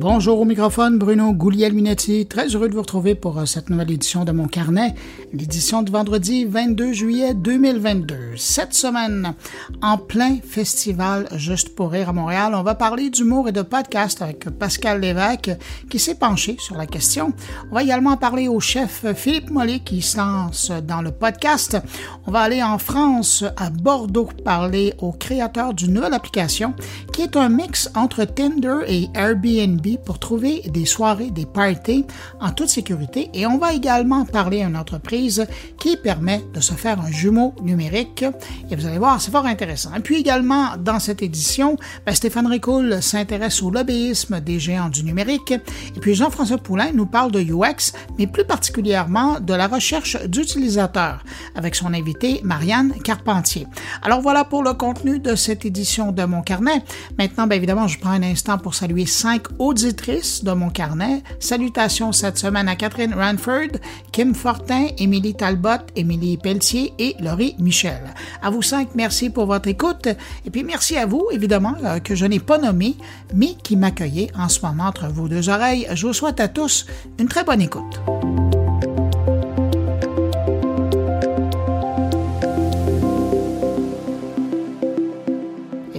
[0.00, 2.26] Bonjour au microphone, Bruno Gouliel-Minetti.
[2.26, 4.94] Très heureux de vous retrouver pour euh, cette nouvelle édition de mon carnet,
[5.32, 8.36] l'édition de vendredi 22 juillet 2022.
[8.36, 9.34] Cette semaine,
[9.82, 14.22] en plein festival Juste pour rire à Montréal, on va parler d'humour et de podcast
[14.22, 15.50] avec Pascal Lévesque
[15.90, 17.32] qui s'est penché sur la question.
[17.72, 21.76] On va également parler au chef Philippe Mollet qui se lance dans le podcast.
[22.24, 26.74] On va aller en France, à Bordeaux, parler au créateur d'une nouvelle application
[27.12, 32.04] qui est un mix entre Tinder et Airbnb pour trouver des soirées, des parties
[32.40, 33.30] en toute sécurité.
[33.32, 35.46] Et on va également parler à une entreprise
[35.78, 38.24] qui permet de se faire un jumeau numérique.
[38.70, 39.94] Et vous allez voir, c'est fort intéressant.
[39.94, 45.04] Et puis également, dans cette édition, ben, Stéphane Ricoul s'intéresse au lobbyisme des géants du
[45.04, 45.52] numérique.
[45.52, 51.22] Et puis Jean-François Poulain nous parle de UX, mais plus particulièrement de la recherche d'utilisateurs
[51.54, 53.66] avec son invité Marianne Carpentier.
[54.02, 56.82] Alors voilà pour le contenu de cette édition de mon carnet.
[57.18, 59.44] Maintenant, bien évidemment, je prends un instant pour saluer cinq
[59.84, 61.22] auditrice de mon carnet.
[61.38, 63.78] Salutations cette semaine à Catherine Ranford,
[64.12, 68.00] Kim Fortin, Émilie Talbot, Émilie Pelletier et Laurie Michel.
[68.42, 70.08] À vous cinq, merci pour votre écoute.
[70.44, 72.96] Et puis merci à vous, évidemment, euh, que je n'ai pas nommé,
[73.34, 75.86] mais qui m'accueillez en ce moment entre vos deux oreilles.
[75.92, 76.86] Je vous souhaite à tous
[77.18, 78.00] une très bonne écoute.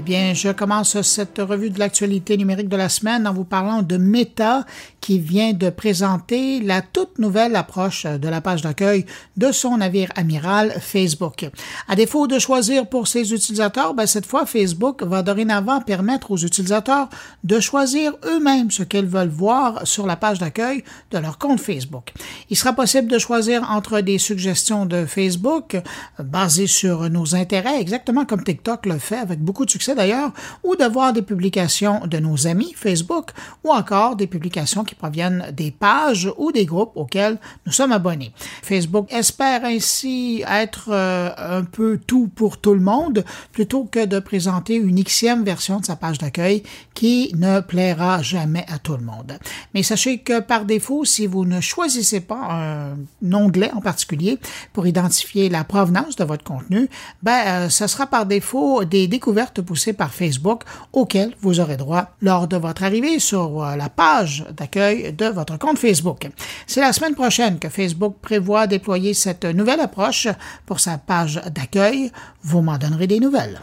[0.10, 4.66] Je commence cette revue de l'actualité numérique de la semaine en vous parlant de Meta
[5.02, 9.06] qui vient de présenter la toute nouvelle approche de la page d'accueil
[9.38, 11.50] de son navire amiral Facebook.
[11.88, 16.38] À défaut de choisir pour ses utilisateurs, ben cette fois Facebook va dorénavant permettre aux
[16.38, 17.10] utilisateurs
[17.44, 22.14] de choisir eux-mêmes ce qu'ils veulent voir sur la page d'accueil de leur compte Facebook.
[22.50, 25.78] Il sera possible de choisir entre des suggestions de Facebook
[26.20, 30.32] basées sur nos intérêts, exactement comme TikTok le fait avec beaucoup de succès d'ailleurs,
[30.64, 33.32] ou de voir des publications de nos amis Facebook
[33.64, 37.38] ou encore des publications qui proviennent des pages ou des groupes auxquels
[37.68, 38.32] nous sommes abonnés.
[38.64, 44.18] Facebook espère ainsi être euh, un peu tout pour tout le monde plutôt que de
[44.18, 46.64] présenter une xième version de sa page d'accueil
[46.96, 49.38] qui ne plaira jamais à tout le monde.
[49.76, 52.98] Mais sachez que par défaut, si vous ne choisissez pas un
[53.32, 54.40] onglet en particulier
[54.74, 56.90] pour identifier la provenance de votre contenu,
[57.22, 60.64] ben, euh, ce sera par défaut des découvertes poussées par Facebook
[60.94, 65.58] auquel vous aurez droit lors de votre arrivée sur euh, la page d'accueil de votre
[65.58, 66.28] compte Facebook.
[66.68, 70.28] C'est la semaine prochaine que Facebook prévoit déployer cette nouvelle approche
[70.66, 72.12] pour sa page d'accueil.
[72.44, 73.60] Vous m'en donnerez des nouvelles.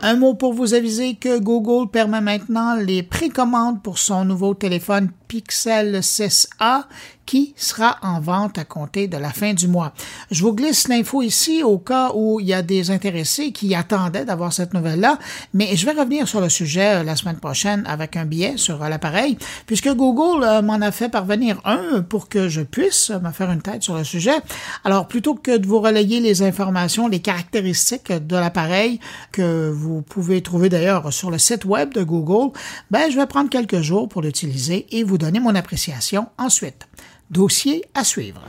[0.00, 5.10] Un mot pour vous aviser que Google permet maintenant les précommandes pour son nouveau téléphone
[5.28, 6.86] Pixel 6A
[7.28, 9.92] qui sera en vente à compter de la fin du mois.
[10.30, 14.24] Je vous glisse l'info ici au cas où il y a des intéressés qui attendaient
[14.24, 15.18] d'avoir cette nouvelle-là,
[15.52, 18.82] mais je vais revenir sur le sujet euh, la semaine prochaine avec un billet sur
[18.82, 23.30] euh, l'appareil, puisque Google euh, m'en a fait parvenir un pour que je puisse me
[23.30, 24.36] faire une tête sur le sujet.
[24.84, 29.00] Alors, plutôt que de vous relayer les informations, les caractéristiques de l'appareil
[29.32, 32.58] que vous pouvez trouver d'ailleurs sur le site web de Google,
[32.90, 36.88] ben, je vais prendre quelques jours pour l'utiliser et vous donner mon appréciation ensuite.
[37.30, 38.40] Dossier à suivre.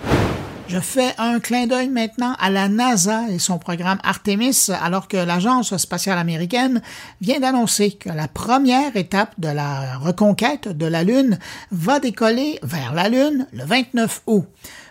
[0.69, 5.17] Je fais un clin d'œil maintenant à la NASA et son programme Artemis, alors que
[5.17, 6.83] l'Agence spatiale américaine
[7.21, 11.39] vient d'annoncer que la première étape de la reconquête de la Lune
[11.71, 14.45] va décoller vers la Lune le 29 août.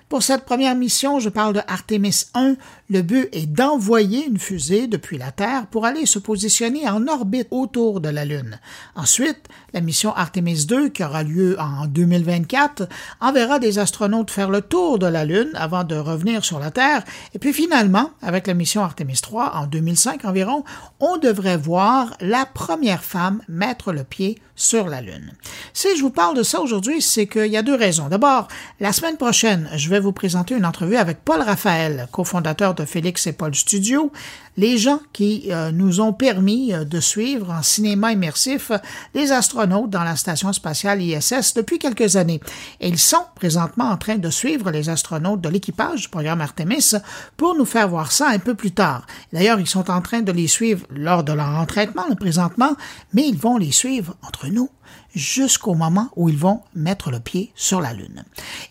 [0.08, 2.56] Pour cette première mission, je parle de Artemis 1.
[2.90, 7.48] Le but est d'envoyer une fusée depuis la Terre pour aller se positionner en orbite
[7.50, 8.58] autour de la Lune.
[8.96, 12.88] Ensuite, la mission Artemis 2, qui aura lieu en 2024,
[13.20, 17.04] enverra des astronautes faire le tour de la Lune avant de revenir sur la Terre.
[17.34, 20.64] Et puis finalement, avec la mission Artemis 3, en 2005 environ,
[20.98, 25.32] on devrait voir la première femme mettre le pied sur la Lune.
[25.72, 28.08] Si je vous parle de ça aujourd'hui, c'est qu'il y a deux raisons.
[28.08, 28.48] D'abord,
[28.80, 33.26] la semaine prochaine, je vais vous présenter une entrevue avec Paul Raphaël, cofondateur de Félix
[33.26, 34.12] et Paul Studio,
[34.58, 38.72] les gens qui euh, nous ont permis euh, de suivre en cinéma immersif
[39.14, 42.40] les astronautes dans la station spatiale ISS depuis quelques années.
[42.80, 46.92] Et ils sont présentement en train de suivre les astronautes de l'équipage du programme Artemis
[47.36, 49.06] pour nous faire voir ça un peu plus tard.
[49.32, 52.74] D'ailleurs, ils sont en train de les suivre lors de leur entraînement présentement,
[53.12, 54.68] mais ils vont les suivre entre nous
[55.14, 58.24] jusqu'au moment où ils vont mettre le pied sur la Lune.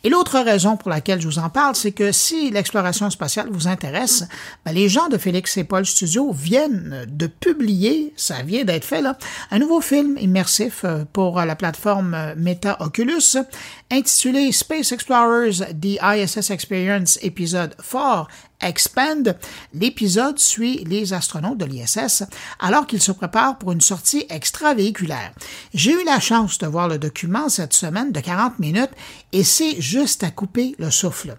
[0.04, 3.68] Et l'autre raison pour laquelle je vous en parle, c'est que si l'exploration spatiale vous
[3.68, 4.24] intéresse,
[4.66, 9.18] ben les gens de Félix et Studio viennent de publier, ça vient d'être fait là,
[9.52, 13.38] un nouveau film immersif euh, pour la plateforme euh, Meta Oculus
[13.92, 18.28] intitulé Space Explorers The ISS Experience épisode 4
[18.62, 19.38] Expand.
[19.74, 22.24] L'épisode suit les astronautes de l'ISS
[22.60, 25.32] alors qu'ils se préparent pour une sortie extravéhiculaire.
[25.74, 28.92] J'ai eu la chance de voir le document cette semaine de 40 minutes
[29.32, 31.38] et c'est juste à couper le souffle.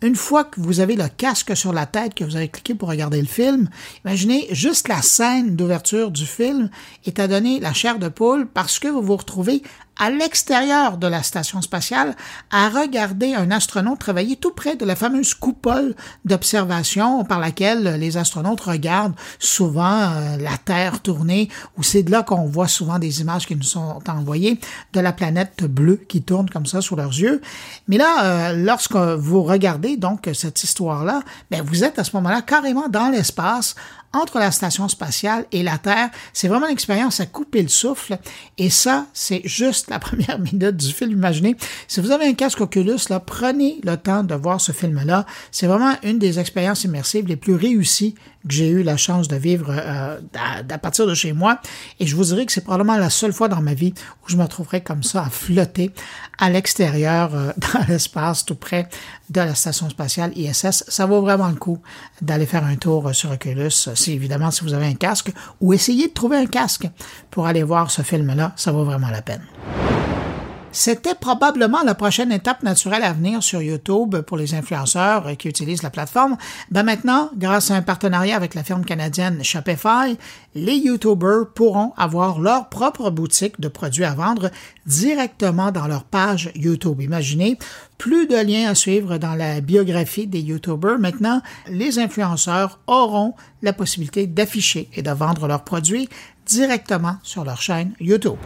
[0.00, 2.88] Une fois que vous avez le casque sur la tête, que vous avez cliqué pour
[2.88, 3.68] regarder le film,
[4.04, 6.70] imaginez juste la scène d'ouverture du film
[7.04, 9.62] est à donner la chair de poule parce que vous vous retrouvez
[9.98, 12.14] à l'extérieur de la station spatiale
[12.50, 18.16] à regarder un astronaute travailler tout près de la fameuse coupole d'observation par laquelle les
[18.16, 23.20] astronautes regardent souvent euh, la Terre tourner, ou c'est de là qu'on voit souvent des
[23.20, 24.60] images qui nous sont envoyées
[24.92, 27.40] de la planète bleue qui tourne comme ça sous leurs yeux.
[27.88, 32.42] Mais là, euh, lorsque vous regardez donc cette histoire-là, ben vous êtes à ce moment-là
[32.42, 33.74] carrément dans l'espace
[34.12, 36.10] entre la station spatiale et la Terre.
[36.32, 38.18] C'est vraiment une expérience à couper le souffle.
[38.56, 41.12] Et ça, c'est juste la première minute du film.
[41.12, 41.56] Imaginez,
[41.86, 45.26] si vous avez un casque Oculus, prenez le temps de voir ce film-là.
[45.50, 48.14] C'est vraiment une des expériences immersives les plus réussies
[48.48, 51.60] que j'ai eu la chance de vivre euh, à, partir de chez moi.
[52.00, 54.36] Et je vous dirais que c'est probablement la seule fois dans ma vie où je
[54.36, 55.92] me trouverai comme ça à flotter
[56.38, 58.88] à l'extérieur euh, dans l'espace tout près
[59.30, 60.84] de la station spatiale ISS.
[60.88, 61.78] Ça vaut vraiment le coup
[62.22, 66.08] d'aller faire un tour sur Oculus, si évidemment si vous avez un casque, ou essayer
[66.08, 66.88] de trouver un casque
[67.30, 68.52] pour aller voir ce film-là.
[68.56, 69.42] Ça vaut vraiment la peine.
[70.70, 75.82] C'était probablement la prochaine étape naturelle à venir sur YouTube pour les influenceurs qui utilisent
[75.82, 76.36] la plateforme.
[76.70, 80.16] Ben maintenant, grâce à un partenariat avec la firme canadienne Shopify,
[80.54, 84.50] les YouTubers pourront avoir leur propre boutique de produits à vendre
[84.86, 87.00] directement dans leur page YouTube.
[87.00, 87.58] Imaginez,
[87.96, 90.98] plus de liens à suivre dans la biographie des YouTubers.
[90.98, 96.08] Maintenant, les influenceurs auront la possibilité d'afficher et de vendre leurs produits
[96.46, 98.38] directement sur leur chaîne YouTube.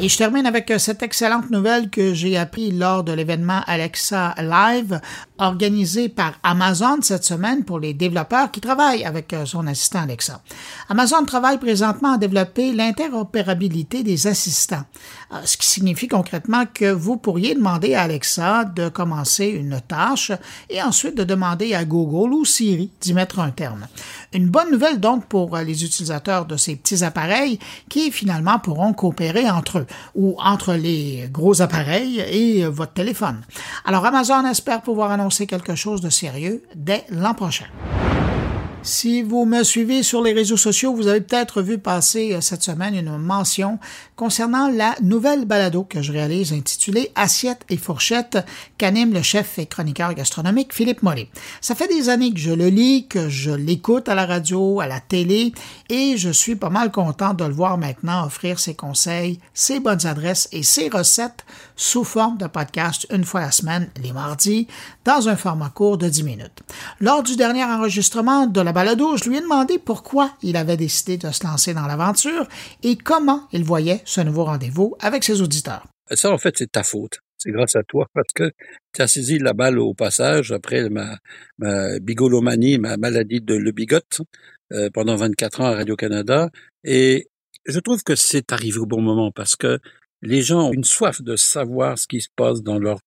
[0.00, 4.32] Et je termine avec euh, cette excellente nouvelle que j'ai appris lors de l'événement Alexa
[4.38, 5.00] Live
[5.38, 10.40] organisé par Amazon cette semaine pour les développeurs qui travaillent avec euh, son assistant Alexa.
[10.88, 14.84] Amazon travaille présentement à développer l'interopérabilité des assistants,
[15.32, 20.30] euh, ce qui signifie concrètement que vous pourriez demander à Alexa de commencer une tâche
[20.70, 23.88] et ensuite de demander à Google ou Siri d'y mettre un terme.
[24.32, 27.58] Une bonne nouvelle donc pour les utilisateurs de ces petits appareils
[27.88, 33.42] qui finalement pourront coopérer entre eux ou entre les gros appareils et votre téléphone.
[33.84, 37.66] Alors Amazon espère pouvoir annoncer quelque chose de sérieux dès l'an prochain.
[38.82, 42.62] Si vous me suivez sur les réseaux sociaux, vous avez peut-être vu passer euh, cette
[42.62, 43.78] semaine une mention
[44.14, 48.38] concernant la nouvelle balado que je réalise intitulée Assiette et fourchette
[48.78, 51.28] qu'anime le chef et chroniqueur gastronomique Philippe Mollet.
[51.60, 54.86] Ça fait des années que je le lis, que je l'écoute à la radio, à
[54.86, 55.52] la télé
[55.88, 60.06] et je suis pas mal content de le voir maintenant offrir ses conseils, ses bonnes
[60.06, 61.44] adresses et ses recettes
[61.78, 64.66] sous forme de podcast une fois la semaine, les mardis,
[65.04, 66.60] dans un format court de 10 minutes.
[67.00, 71.16] Lors du dernier enregistrement de la balado, je lui ai demandé pourquoi il avait décidé
[71.16, 72.46] de se lancer dans l'aventure
[72.82, 75.86] et comment il voyait ce nouveau rendez-vous avec ses auditeurs.
[76.10, 77.20] Ça, en fait, c'est ta faute.
[77.38, 78.50] C'est grâce à toi parce que
[78.92, 81.18] tu as saisi la balle au passage après ma,
[81.58, 84.22] ma bigolomanie, ma maladie de le bigote
[84.72, 86.50] euh, pendant 24 ans à Radio-Canada.
[86.82, 87.28] Et
[87.64, 89.78] je trouve que c'est arrivé au bon moment parce que
[90.22, 93.00] les gens ont une soif de savoir ce qui se passe dans leur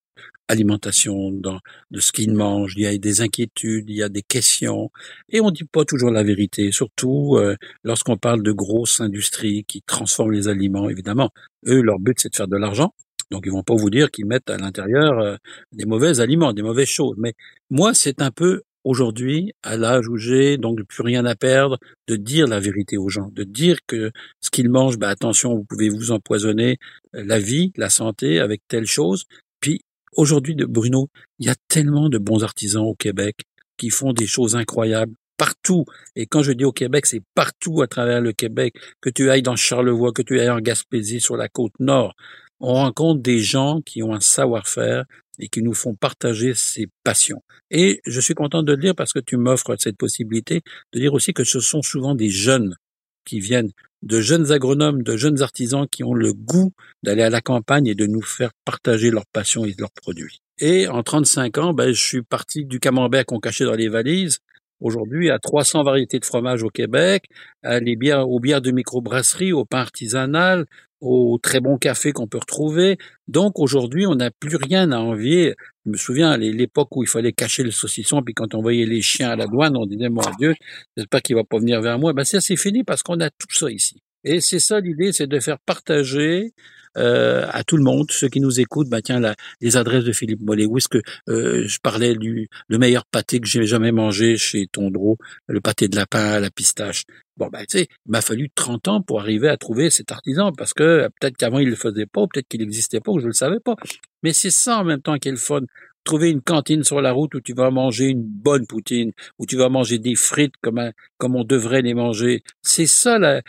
[0.48, 1.58] alimentation, dans,
[1.90, 2.74] de ce qu'ils mangent.
[2.76, 4.90] Il y a des inquiétudes, il y a des questions,
[5.30, 6.72] et on dit pas toujours la vérité.
[6.72, 10.88] Surtout euh, lorsqu'on parle de grosses industries qui transforment les aliments.
[10.88, 11.30] Évidemment,
[11.66, 12.94] eux, leur but c'est de faire de l'argent.
[13.30, 15.36] Donc ils vont pas vous dire qu'ils mettent à l'intérieur euh,
[15.72, 17.16] des mauvais aliments, des mauvaises choses.
[17.18, 17.34] Mais
[17.70, 22.16] moi, c'est un peu aujourd'hui, à l'âge où j'ai, donc plus rien à perdre, de
[22.16, 24.10] dire la vérité aux gens, de dire que
[24.40, 26.78] ce qu'ils mangent, bah attention, vous pouvez vous empoisonner
[27.14, 29.24] euh, la vie, la santé avec telle chose.
[29.60, 29.82] Puis
[30.14, 31.08] Aujourd'hui, Bruno,
[31.38, 33.44] il y a tellement de bons artisans au Québec
[33.78, 35.86] qui font des choses incroyables partout.
[36.16, 39.42] Et quand je dis au Québec, c'est partout à travers le Québec, que tu ailles
[39.42, 42.14] dans Charlevoix, que tu ailles en Gaspésie, sur la côte nord.
[42.60, 45.04] On rencontre des gens qui ont un savoir-faire
[45.38, 47.42] et qui nous font partager ces passions.
[47.70, 50.62] Et je suis content de le dire parce que tu m'offres cette possibilité
[50.92, 52.76] de dire aussi que ce sont souvent des jeunes
[53.24, 53.70] qui viennent
[54.02, 56.72] de jeunes agronomes, de jeunes artisans qui ont le goût
[57.02, 60.40] d'aller à la campagne et de nous faire partager leur passion et leurs produits.
[60.58, 64.38] Et en 35 ans, ben, je suis parti du camembert qu'on cachait dans les valises
[64.82, 67.24] aujourd'hui à 300 variétés de fromage au Québec,
[67.62, 70.66] à les bières, aux bières de microbrasserie, au pain artisanal,
[71.00, 72.96] au très bon café qu'on peut retrouver.
[73.26, 75.54] Donc aujourd'hui, on n'a plus rien à envier.
[75.84, 79.02] Je me souviens l'époque où il fallait cacher le saucisson, puis quand on voyait les
[79.02, 80.54] chiens à la douane, on disait mon Dieu,
[80.96, 82.12] j'espère qu'il va pas venir vers moi.
[82.12, 84.00] Ben ça c'est fini parce qu'on a tout ça ici.
[84.24, 86.52] Et c'est ça l'idée, c'est de faire partager
[86.96, 90.12] euh, à tout le monde, ceux qui nous écoutent, bah tiens, la, les adresses de
[90.12, 90.66] Philippe Mollet.
[90.66, 94.66] Où est-ce que euh, je parlais du le meilleur pâté que j'ai jamais mangé chez
[94.66, 97.04] Tondreau, le pâté de lapin à la pistache.
[97.36, 100.52] Bon, ben, tu sais, il m'a fallu 30 ans pour arriver à trouver cet artisan,
[100.52, 103.32] parce que peut-être qu'avant il le faisait pas, peut-être qu'il n'existait pas, ou je le
[103.32, 103.74] savais pas.
[104.22, 105.62] Mais c'est ça en même temps qui est le fun
[106.04, 109.56] trouver une cantine sur la route où tu vas manger une bonne poutine, où tu
[109.56, 112.42] vas manger des frites comme, comme on devrait les manger.
[112.62, 113.42] C'est ça, la,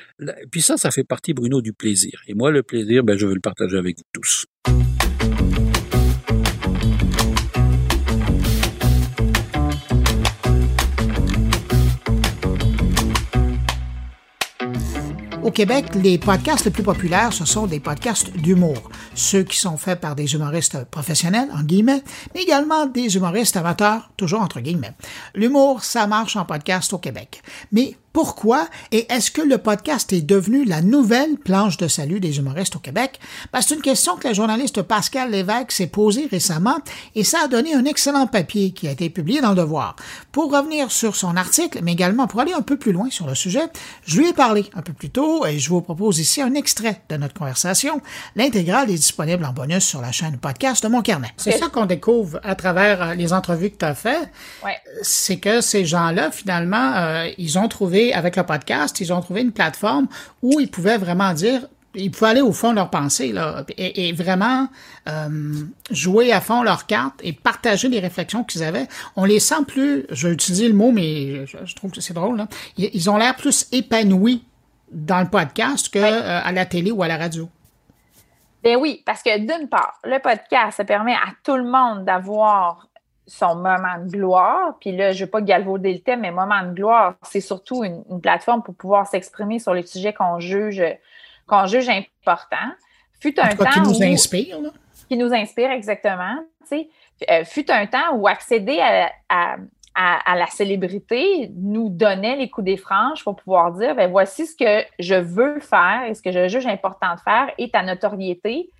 [0.51, 2.22] puis ça, ça fait partie, Bruno, du plaisir.
[2.27, 4.45] Et moi, le plaisir, ben, je veux le partager avec vous tous.
[15.43, 18.89] Au Québec, les podcasts les plus populaires, ce sont des podcasts d'humour.
[19.13, 22.01] Ceux qui sont faits par des humoristes professionnels, en guillemets,
[22.33, 24.93] mais également des humoristes amateurs, toujours entre guillemets.
[25.35, 27.41] L'humour, ça marche en podcast au Québec.
[27.73, 32.38] Mais pourquoi et est-ce que le podcast est devenu la nouvelle planche de salut des
[32.38, 33.20] humoristes au Québec?
[33.51, 36.77] Ben, c'est une question que la journaliste Pascal Lévesque s'est posée récemment
[37.15, 39.96] et ça a donné un excellent papier qui a été publié dans Le Devoir.
[40.32, 43.34] Pour revenir sur son article, mais également pour aller un peu plus loin sur le
[43.34, 43.63] sujet,
[44.05, 47.01] je lui ai parlé un peu plus tôt et je vous propose ici un extrait
[47.10, 48.00] de notre conversation.
[48.36, 51.32] L'intégrale est disponible en bonus sur la chaîne podcast de Mon Carnet.
[51.38, 54.29] C'est ça qu'on découvre à travers euh, les entrevues que tu as faites.
[55.01, 59.41] C'est que ces gens-là, finalement, euh, ils ont trouvé avec le podcast, ils ont trouvé
[59.41, 60.07] une plateforme
[60.41, 64.12] où ils pouvaient vraiment dire, ils pouvaient aller au fond de leur pensée là, et,
[64.13, 64.67] vraiment
[65.07, 65.53] euh,
[65.91, 68.88] jouer à fond leurs cartes et partager les réflexions qu'ils avaient.
[69.15, 72.38] On les sent plus, je vais utiliser le mot, mais je, trouve que c'est drôle,
[72.38, 72.48] là.
[72.77, 74.43] Ils, ont l'air plus épanouis
[74.91, 77.48] dans le podcast que euh, à la télé ou à la radio.
[78.63, 82.88] Ben oui, parce que d'une part, le podcast, ça permet à tout le monde d'avoir
[83.27, 84.77] son moment de gloire.
[84.80, 87.84] Puis là, je ne veux pas galvauder le thème, mais moment de gloire, c'est surtout
[87.84, 90.84] une, plateforme pour pouvoir s'exprimer sur les sujets qu'on juge,
[91.48, 92.58] qu'on juge importants.
[93.20, 93.70] Fut un temps.
[93.70, 94.70] Qui nous inspire, là.
[95.08, 96.38] Qui nous inspire, exactement.
[97.30, 98.80] Euh, fut un temps où accéder
[99.30, 104.56] à, la célébrité nous donnait les coups des franges pour pouvoir dire ben voici ce
[104.56, 108.72] que je veux faire et ce que je juge important de faire et ta notoriété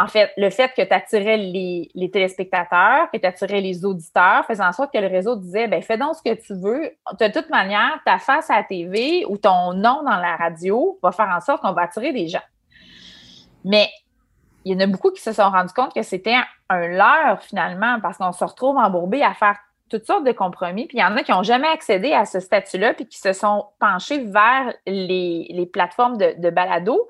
[0.00, 4.68] en fait, le fait que tu attirais les, téléspectateurs, que tu attirais les auditeurs, faisant
[4.68, 6.92] en sorte que le réseau disait ben fais donc ce que tu veux.
[7.18, 11.10] De toute manière, ta face à la TV ou ton nom dans la radio va
[11.10, 12.42] faire en sorte qu'on va attirer des gens.
[13.64, 13.88] Mais
[14.64, 16.36] il y en a beaucoup qui se sont rendus compte que c'était
[16.68, 19.56] un, leurre finalement parce qu'on se retrouve embourbé à faire
[19.90, 20.86] toutes sortes de compromis.
[20.86, 23.32] Puis il y en a qui n'ont jamais accédé à ce statut-là puis qui se
[23.32, 27.08] sont penchés vers les, plateformes de, de balado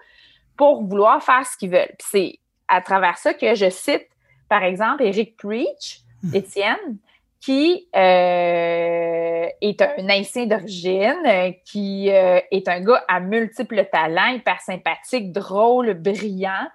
[0.56, 1.94] pour vouloir faire ce qu'ils veulent.
[1.98, 2.38] Puis c'est
[2.68, 4.06] à travers ça que je cite,
[4.48, 6.34] par exemple, Eric Preach, hmm.
[6.34, 6.98] Étienne,
[7.40, 14.60] qui euh, est un haïtien d'origine, qui euh, est un gars à multiples talents, hyper
[14.60, 16.66] sympathique, drôle, brillant,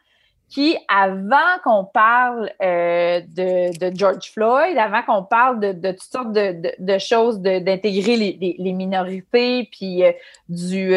[0.50, 6.98] qui, avant qu'on parle euh, de, George Floyd, avant qu'on parle de, toutes sortes de,
[6.98, 10.04] choses, d'intégrer les, minorités, puis
[10.48, 10.92] du,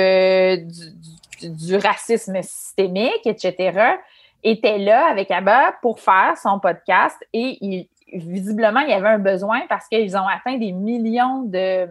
[1.41, 3.97] du, du, racisme systémique, etc.,
[4.43, 9.19] était là avec Abba pour faire son podcast et il, visiblement, il y avait un
[9.19, 11.88] besoin parce qu'ils ont atteint des millions de,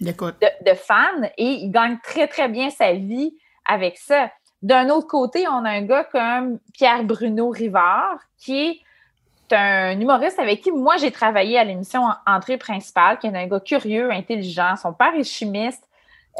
[0.00, 3.34] de, fans et il gagne très, très bien sa vie
[3.66, 4.30] avec ça.
[4.62, 8.82] D'un autre côté, on a un gars comme Pierre Bruno Rivard qui
[9.50, 13.46] est un humoriste avec qui moi j'ai travaillé à l'émission Entrée principale, qui est un
[13.46, 14.76] gars curieux, intelligent.
[14.76, 15.87] Son père est chimiste.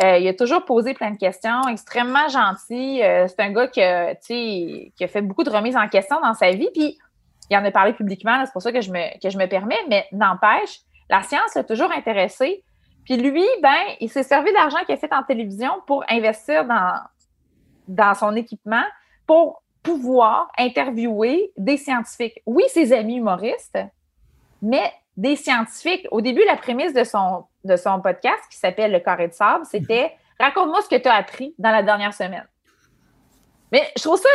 [0.03, 3.03] Euh, il a toujours posé plein de questions, extrêmement gentil.
[3.03, 6.35] Euh, c'est un gars qui a, qui a fait beaucoup de remises en question dans
[6.35, 6.99] sa vie, puis
[7.51, 9.79] il en a parlé publiquement, c'est pour ça que je me, que je me permets,
[9.89, 12.63] mais n'empêche, la science l'a toujours intéressé.
[13.05, 17.01] Puis lui, ben, il s'est servi d'argent qu'il a fait en télévision pour investir dans,
[17.89, 18.85] dans son équipement
[19.27, 22.43] pour pouvoir interviewer des scientifiques.
[22.45, 23.79] Oui, ses amis humoristes,
[24.61, 26.07] mais des scientifiques.
[26.13, 30.81] Au début, la prémisse de son, podcast, qui s'appelle Le carré de sable, c'était Raconte-moi
[30.83, 32.47] ce que tu as appris dans la dernière semaine.
[33.73, 34.29] Mais je trouve ça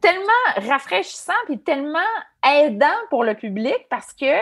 [0.00, 1.98] tellement rafraîchissant et tellement
[2.42, 4.34] aidant pour le public parce que,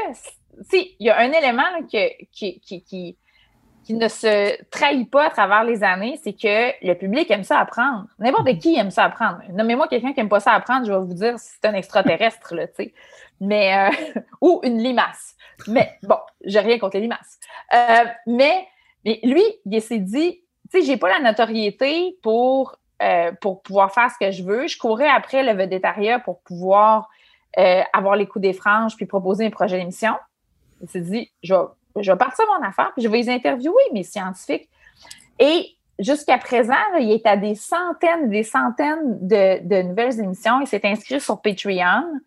[0.72, 3.16] il y a un élément qui,
[3.88, 8.06] ne se trahit pas à travers les années, c'est que le public aime ça apprendre.
[8.20, 9.40] N'importe qui aime ça apprendre.
[9.50, 12.68] Nommez-moi quelqu'un qui n'aime pas ça apprendre, je vais vous dire c'est un extraterrestre, là,
[12.68, 12.94] tu.
[13.40, 15.34] Mais, euh, ou une limace.
[15.66, 17.38] Mais bon, j'ai rien contre les limaces.
[17.74, 18.66] Euh, mais,
[19.04, 24.10] lui, il s'est dit, tu sais, j'ai pas la notoriété pour, euh, pour pouvoir faire
[24.10, 24.66] ce que je veux.
[24.66, 27.08] Je courais après le vedettariat pour pouvoir
[27.92, 30.14] avoir les coups des franges puis proposer un projet d'émission.
[30.82, 31.60] Il s'est dit, je vais,
[31.96, 34.68] je vais partir mon affaire puis je vais les interviewer, mes scientifiques.
[35.40, 40.60] Et jusqu'à présent, il est à des centaines, des centaines de, nouvelles émissions.
[40.60, 42.20] Il s'est inscrit sur Patreon.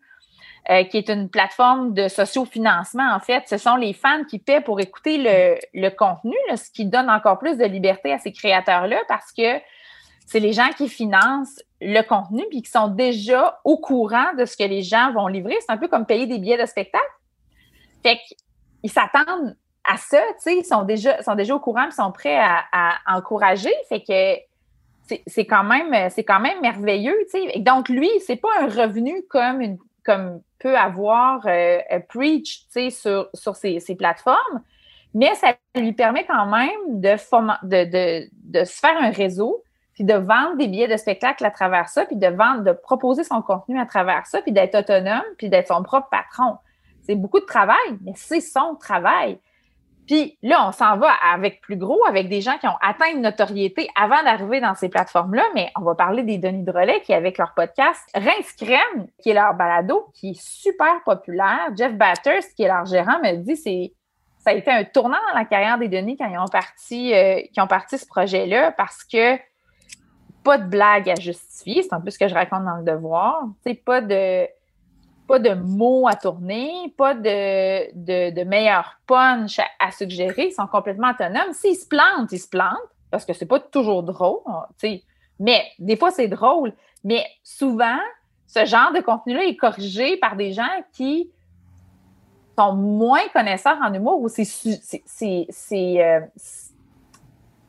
[0.70, 3.42] Euh, qui est une plateforme de sociofinancement, en fait.
[3.48, 5.18] Ce sont les fans qui paient pour écouter
[5.74, 9.60] le, contenu, ce qui donne encore plus de liberté à ces créateurs-là parce que
[10.26, 14.56] c'est les gens qui financent le contenu puis qui sont déjà au courant de ce
[14.56, 15.54] que les gens vont livrer.
[15.60, 17.04] C'est un peu comme payer des billets de spectacle.
[18.02, 19.54] Fait qu'ils s'attendent
[19.86, 22.94] à ça, tu sais, ils sont déjà, sont déjà au courant, ils sont prêts à,
[23.06, 23.74] encourager.
[23.90, 25.92] Fait que c'est quand même,
[26.26, 27.58] quand même merveilleux, tu sais.
[27.58, 33.56] Donc lui, c'est pas un revenu comme une, comme peut avoir euh, Preach, sur, sur
[33.56, 34.62] ces, plateformes,
[35.14, 37.16] mais ça lui permet quand même de,
[37.66, 39.62] de, de, de se faire un réseau,
[39.94, 43.24] puis de vendre des billets de spectacle à travers ça, puis de vendre, de proposer
[43.24, 46.58] son contenu à travers ça, puis d'être autonome, puis d'être son propre patron.
[47.02, 49.38] C'est beaucoup de travail, mais c'est son travail.
[50.06, 53.22] Puis là, on s'en va avec plus gros, avec des gens qui ont atteint une
[53.22, 57.38] notoriété avant d'arriver dans ces plateformes-là, mais on va parler des Denis Drolet qui, avec
[57.38, 61.70] leur podcast Rince Crème, qui est leur balado, qui est super populaire.
[61.76, 63.92] Jeff Batters, qui est leur gérant, me dit c'est
[64.44, 67.40] ça a été un tournant dans la carrière des Denis quand ils ont parti, euh,
[67.56, 69.38] ont parti ce projet-là parce que
[70.44, 73.44] pas de blague à justifier, c'est un peu ce que je raconte dans le devoir.
[73.62, 74.46] C'est pas de
[75.26, 80.48] pas de mots à tourner, pas de, de, de punch à, suggérer.
[80.48, 81.52] Ils sont complètement autonomes.
[81.52, 82.78] S'ils se plantent, ils se plantent,
[83.10, 84.40] parce que c'est pas toujours drôle,
[84.76, 85.02] sais.
[85.38, 86.72] mais des fois c'est drôle.
[87.04, 87.98] Mais souvent,
[88.46, 91.30] ce genre de contenu-là est corrigé par des gens qui
[92.58, 94.44] sont moins connaisseurs en humour ou c'est
[96.02, 96.20] euh,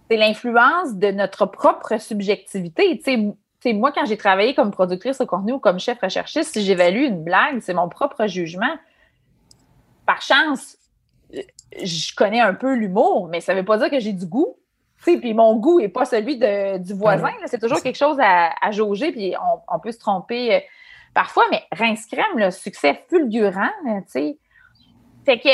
[0.10, 3.02] l'influence de notre propre subjectivité.
[3.74, 7.24] Moi, quand j'ai travaillé comme productrice au contenu ou comme chef recherchiste, si j'évalue une
[7.24, 8.76] blague, c'est mon propre jugement.
[10.06, 10.78] Par chance,
[11.32, 14.58] je connais un peu l'humour, mais ça ne veut pas dire que j'ai du goût.
[15.04, 17.32] Puis mon goût n'est pas celui du voisin.
[17.46, 19.36] C'est toujours quelque chose à, jauger, puis
[19.68, 20.60] on, peut se tromper euh,
[21.14, 24.40] parfois, mais Rince Crème, le succès fulgurant, tu sais.
[25.26, 25.50] Fait que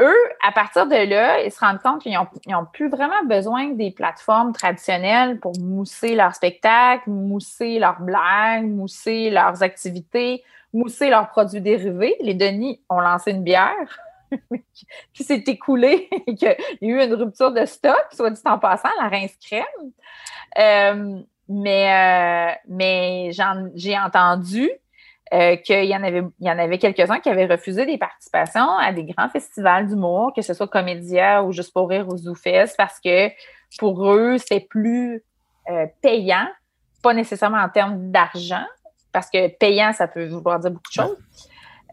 [0.00, 3.90] eux, à partir de là, ils se rendent compte qu'ils n'ont plus vraiment besoin des
[3.90, 10.42] plateformes traditionnelles pour mousser leurs spectacles, mousser leurs blagues, mousser leurs activités,
[10.72, 12.16] mousser leurs produits dérivés.
[12.20, 14.00] Les Denis ont lancé une bière
[15.14, 18.58] qui s'est écoulée et qu'il y a eu une rupture de stock, soit dit en
[18.58, 19.64] passant, la rince crème.
[20.58, 23.30] Euh, mais euh, mais
[23.74, 24.70] j'ai entendu
[25.34, 28.78] euh, qu'il y en avait, il y en avait quelques-uns qui avaient refusé des participations
[28.78, 32.76] à des grands festivals d'humour, que ce soit Comédia ou Juste pour rire ou ZooFest,
[32.76, 33.28] parce que
[33.78, 35.24] pour eux, c'était plus
[35.68, 36.46] euh, payant,
[37.02, 38.64] pas nécessairement en termes d'argent,
[39.10, 41.18] parce que payant, ça peut vouloir dire beaucoup de choses,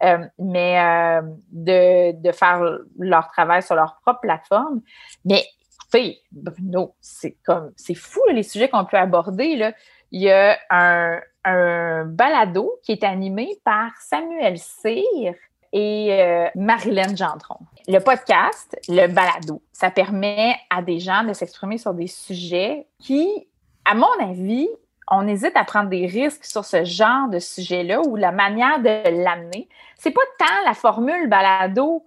[0.03, 2.61] euh, mais de, de, faire
[2.99, 4.81] leur travail sur leur propre plateforme.
[5.25, 5.43] Mais
[5.79, 9.55] écoutez, Bruno, c'est comme c'est fou les sujets qu'on peut aborder.
[9.55, 9.71] Là.
[10.13, 15.33] Il y a un, un balado qui est animé par Samuel Cyr
[15.73, 17.57] et euh, Marilyn Gendron.
[17.87, 23.47] Le podcast, le balado, ça permet à des gens de s'exprimer sur des sujets qui,
[23.85, 24.69] à mon avis,
[25.09, 29.23] on hésite à prendre des risques sur ce genre de sujet-là ou la manière de
[29.23, 29.67] l'amener.
[29.97, 32.05] C'est pas tant la formule balado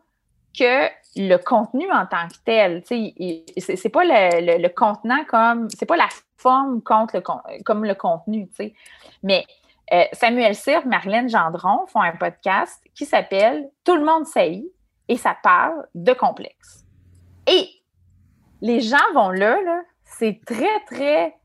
[0.58, 2.82] que le contenu en tant que tel.
[2.86, 5.68] C'est pas le, contenant comme.
[5.70, 8.48] C'est pas la forme contre le, comme le contenu.
[9.22, 9.44] Mais
[9.92, 14.64] euh, Samuel Cyr, Marlène Gendron font un podcast qui s'appelle Tout le monde sait
[15.08, 16.84] et ça parle de complexe.
[17.46, 17.68] Et
[18.60, 19.56] les gens vont là
[20.06, 21.36] c'est très, très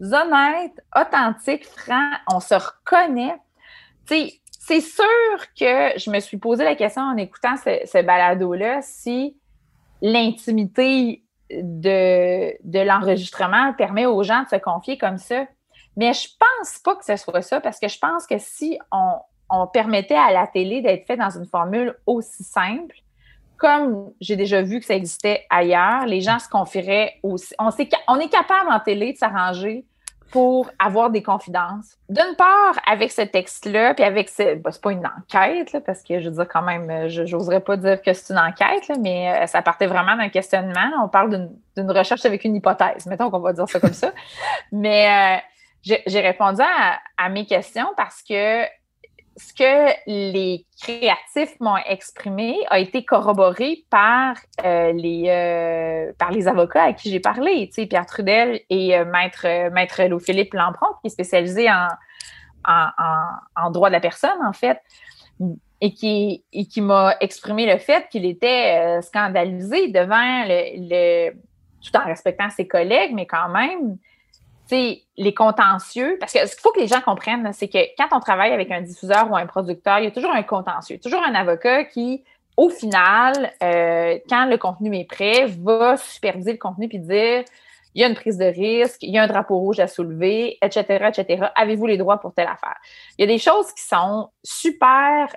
[0.00, 3.36] honnête, authentique, franc, on se reconnaît.
[4.66, 5.04] C'est sûr
[5.58, 9.36] que je me suis posé la question en écoutant ce, balado-là si
[10.00, 15.46] l'intimité de, l'enregistrement permet aux gens de se confier comme ça.
[15.98, 19.66] Mais je pense pas que ce soit ça parce que je pense que si on,
[19.72, 22.96] permettait à la télé d'être fait dans une formule aussi simple,
[23.58, 27.54] comme j'ai déjà vu que ça existait ailleurs, les gens se confieraient aussi.
[27.58, 29.84] On est capable en télé de s'arranger
[30.34, 31.96] pour avoir des confidences.
[32.08, 34.58] D'une part, avec ce texte-là, puis avec ce.
[34.68, 38.02] c'est pas une enquête, parce que je veux dire, quand même, je n'oserais pas dire
[38.02, 40.90] que c'est une enquête, mais euh, ça partait vraiment d'un questionnement.
[41.00, 44.10] On parle d'une recherche avec une hypothèse, mettons qu'on va dire ça comme ça.
[44.72, 45.38] mais
[45.86, 46.62] euh, j'ai répondu
[47.16, 48.64] à, mes questions parce que
[49.36, 56.46] ce que les créatifs m'ont exprimé a été corroboré par euh, les euh, par les
[56.46, 60.86] avocats à qui j'ai parlé, tu sais, Pierre Trudel et euh, maître maître Louis-Philippe Lampron,
[61.00, 61.88] qui est spécialisé en,
[62.64, 64.80] en, droit de la personne en fait,
[65.80, 71.32] et qui et qui m'a exprimé le fait qu'il était scandalisé devant le
[71.84, 73.98] tout en respectant ses collègues, mais quand même,
[74.70, 78.20] les contentieux, parce que ce qu'il faut que les gens comprennent, c'est que quand on
[78.20, 81.34] travaille avec un diffuseur ou un producteur, il y a toujours un contentieux, toujours un
[81.34, 82.24] avocat qui,
[82.56, 87.44] au final, euh, quand le contenu est prêt, va superviser le contenu puis dire
[87.94, 90.58] il y a une prise de risque, il y a un drapeau rouge à soulever,
[90.62, 91.46] etc., etc.
[91.54, 92.76] Avez-vous les droits pour telle affaire?
[93.16, 95.28] Il y a des choses qui sont super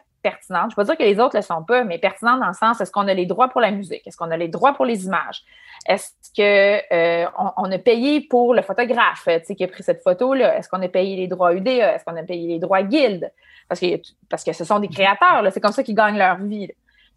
[0.50, 2.48] Je ne vais pas dire que les autres ne le sont pas, mais pertinentes dans
[2.48, 4.06] le sens, est-ce qu'on a les droits pour la musique?
[4.06, 5.44] Est-ce qu'on a les droits pour les images?
[5.88, 7.26] Est-ce qu'on euh,
[7.58, 10.58] on a payé pour le photographe qui a pris cette photo-là?
[10.58, 11.96] Est-ce qu'on a payé les droits UDA?
[11.96, 13.32] Est-ce qu'on a payé les droits Guild?
[13.70, 16.70] Parce que, parce que ce sont des créateurs, c'est comme ça qu'ils gagnent leur vie.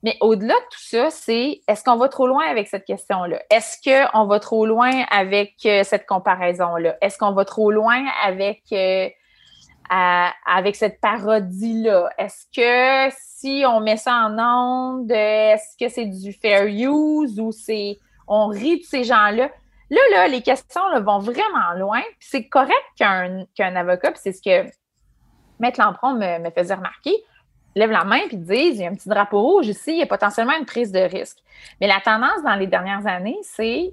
[0.02, 3.42] Mais au-delà de tout ça, c'est est-ce qu'on va trop loin avec cette question-là?
[3.50, 6.96] Est-ce qu'on va trop loin avec euh, cette comparaison-là?
[7.02, 9.08] Est-ce qu'on va trop loin avec, euh,
[9.90, 12.10] avec cette parodie-là?
[12.16, 17.52] Est-ce que si on met ça en onde, est-ce que c'est du fair use ou
[17.52, 17.98] c'est
[18.28, 19.50] on rit de ces gens-là?
[19.90, 22.02] Là, là, les questions vont vraiment loin.
[22.20, 24.70] C'est correct qu'un avocat, puis c'est ce que
[25.58, 27.14] Maître Lampron me, faisait remarquer,
[27.74, 30.02] lèvent la main et disent il y a un petit drapeau rouge ici, il y
[30.02, 31.38] a potentiellement une prise de risque.
[31.80, 33.92] Mais la tendance dans les dernières années, c'est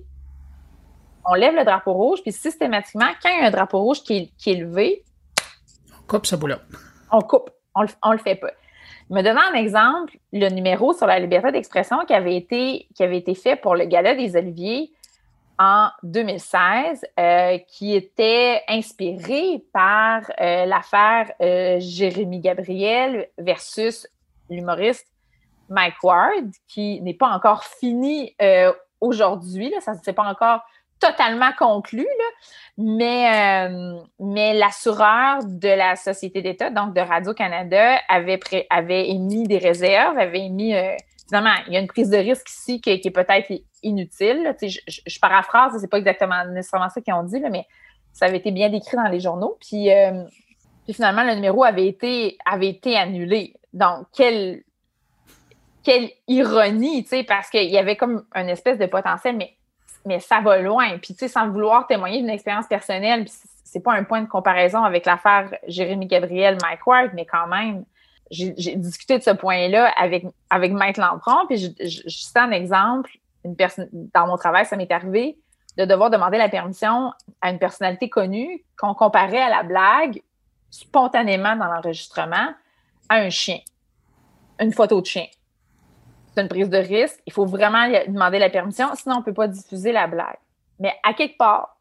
[1.25, 4.31] on lève le drapeau rouge, puis systématiquement, quand il y a un drapeau rouge qui
[4.45, 5.06] est, levé, on
[6.07, 6.59] coupe ce bout-là.
[7.11, 8.51] On coupe, on le, le fait pas.
[9.09, 13.75] Me donnant un exemple, le numéro sur la liberté d'expression qui avait été fait pour
[13.75, 14.91] le gala des Oliviers,
[15.59, 24.07] en 2016 euh, qui était inspiré par euh, l'affaire euh, Jérémy Gabriel versus
[24.49, 25.07] l'humoriste
[25.69, 28.33] Mike Ward, qui n'est pas encore fini
[29.01, 29.73] aujourd'hui.
[29.81, 30.61] Ça ne s'est pas encore
[30.99, 32.25] totalement conclu, là,
[32.77, 33.69] mais,
[34.19, 40.45] mais l'assureur de la Société d'État, donc de Radio-Canada, avait, avait émis des réserves, avait
[40.45, 40.73] émis
[41.27, 43.51] finalement, il y a une prise de risque ici qui, est peut-être
[43.83, 44.55] inutile.
[44.61, 47.65] Je, je, paraphrase, c'est pas exactement nécessairement ça qu'ils ont dit, mais
[48.13, 49.57] ça avait été bien décrit dans les journaux.
[49.59, 50.23] Puis, euh,
[50.85, 53.53] puis finalement, le numéro avait été, avait été annulé.
[53.73, 54.63] Donc, quelle,
[55.83, 59.56] quelle ironie, parce qu'il y avait comme une espèce de potentiel, mais,
[60.05, 60.97] mais ça va loin.
[60.99, 63.33] Puis, sans vouloir témoigner d'une expérience personnelle, puis
[63.63, 67.83] c'est pas un point de comparaison avec l'affaire Jérémy Gabriel, Mike Ward, mais quand même,
[68.31, 73.11] j'ai discuté de ce point-là avec, avec Maître Lampron, puis je, un exemple.
[73.45, 75.37] Une personne, dans mon travail, ça m'est arrivé
[75.77, 80.21] de devoir demander la permission à une personnalité connue qu'on comparait à la blague
[80.69, 82.53] spontanément dans l'enregistrement
[83.09, 83.59] à un chien,
[84.59, 85.27] une photo de chien.
[86.37, 87.19] C'est une prise de risque.
[87.25, 90.37] Il faut vraiment demander la permission, sinon on ne peut pas diffuser la blague.
[90.79, 91.77] Mais à quelque part,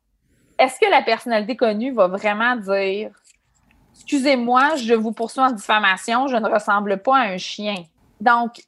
[0.59, 3.11] est-ce que la personnalité connue va vraiment dire
[3.95, 7.75] excusez-moi, je vous poursuis en diffamation, je ne ressemble pas à un chien?
[8.19, 8.62] Donc,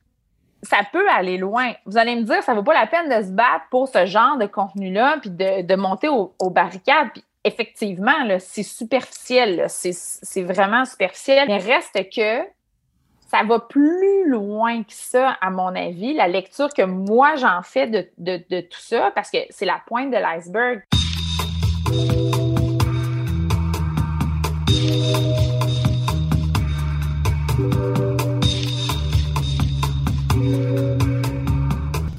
[0.63, 1.73] ça peut aller loin.
[1.87, 4.05] Vous allez me dire, ça ne vaut pas la peine de se battre pour ce
[4.05, 7.13] genre de contenu-là, puis de, monter aux, barricades.
[7.15, 11.49] Puis effectivement, c'est superficiel, c'est vraiment superficiel.
[11.49, 12.58] Mais reste que
[13.29, 17.87] ça va plus loin que ça, à mon avis, la lecture que moi j'en fais
[17.87, 20.83] de, de tout ça, parce que c'est la pointe de l'iceberg.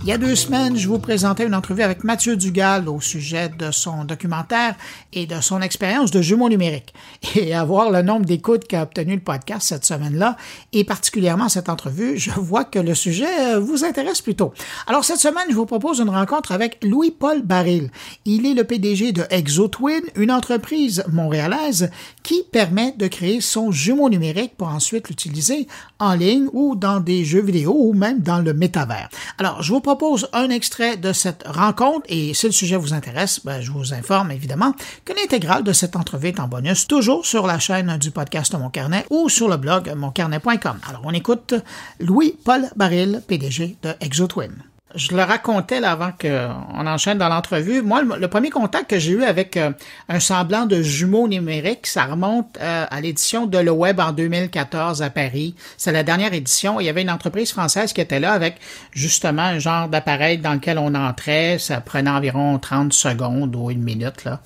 [0.10, 3.48] Il y a deux semaines, je vous présentais une entrevue avec Mathieu Dugal au sujet
[3.48, 4.74] de son documentaire
[5.14, 6.96] et de son expérience de jumeau numérique.
[7.36, 10.36] Et à voir le nombre d'écoutes qu'a obtenu le podcast cette semaine-là,
[10.74, 14.52] et particulièrement cette entrevue, je vois que le sujet vous intéresse plutôt.
[14.88, 17.92] Alors cette semaine, je vous propose une rencontre avec Louis-Paul Baril.
[18.26, 21.92] Il est le PDG de ExoTwin, une entreprise montréalaise
[22.24, 25.68] qui permet de créer son jumeau numérique pour ensuite l'utiliser
[26.00, 29.10] en ligne ou dans des jeux vidéo ou même dans le métavers.
[29.38, 32.94] Alors, je vous propose propose un extrait de cette rencontre et si le sujet vous
[32.94, 37.26] intéresse, ben, je vous informe évidemment que l'intégrale de cette entrevue est en bonus toujours
[37.26, 40.80] sur la chaîne du podcast Mon Carnet ou sur le blog moncarnet.com.
[40.88, 41.54] Alors on écoute
[42.00, 47.82] Louis-Paul Baril, PDG de ExoTwin je le racontais là, avant qu'on enchaîne dans l'entrevue.
[47.82, 49.72] Moi, le, premier contact que j'ai eu avec euh,
[50.08, 55.02] un semblant de jumeau numérique, ça remonte euh, à l'édition de Le Web en 2014
[55.02, 55.56] à Paris.
[55.78, 56.80] C'est la dernière édition.
[56.80, 58.56] Il y avait une entreprise française qui était là avec
[58.92, 61.58] justement un genre d'appareil dans lequel on entrait.
[61.60, 64.24] Ça prenait environ 30 secondes ou une minute.
[64.24, 64.40] Là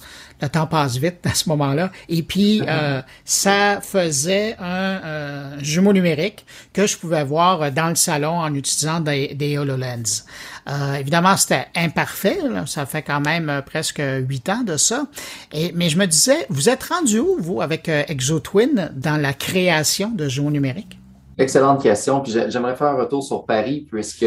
[0.44, 1.92] le temps passe vite à ce moment-là.
[2.10, 7.96] Et puis, euh, ça faisait un euh, jumeau numérique que je pouvais voir dans le
[7.96, 10.26] salon en utilisant des, des HoloLens.
[10.70, 12.38] Euh, évidemment, c'était imparfait.
[12.66, 15.06] Ça fait quand même presque huit ans de ça.
[15.52, 20.10] Et, mais je me disais, vous êtes rendu où, vous, avec ExoTwin, dans la création
[20.10, 21.00] de jumeaux numériques?
[21.38, 22.22] Excellente question.
[22.22, 24.26] Puis j'aimerais faire un retour sur Paris, puisque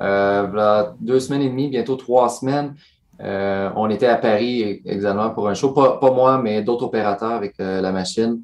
[0.00, 2.74] euh, deux semaines et demie, bientôt trois semaines,
[3.20, 7.92] on était à Paris exactement pour un show, pas, moi, mais d'autres opérateurs avec la
[7.92, 8.40] machine.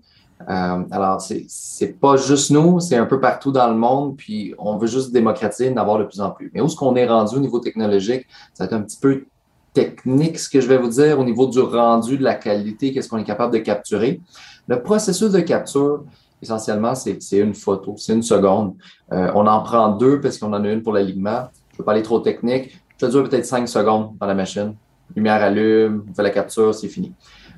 [0.46, 4.86] alors, c'est pas juste nous, c'est un peu partout dans le monde, puis on veut
[4.86, 6.50] juste démocratiser, en avoir de plus en plus.
[6.54, 8.26] Mais où est-ce qu'on est rendu au niveau technologique?
[8.54, 9.24] Ça va être un petit peu
[9.72, 13.08] technique, ce que je vais vous dire, au niveau du rendu, de la qualité, qu'est-ce
[13.08, 14.20] qu'on est capable de capturer.
[14.68, 16.04] Le processus de capture,
[16.40, 18.74] essentiellement, c'est une photo, c'est une seconde.
[19.12, 21.44] Euh, on en prend deux parce qu'on en a une pour l'alignement.
[21.70, 22.78] Je ne veux pas aller trop technique.
[23.02, 24.76] Ça dure peut-être cinq secondes dans la machine.
[25.16, 27.12] Lumière allume, on fait la capture, c'est fini.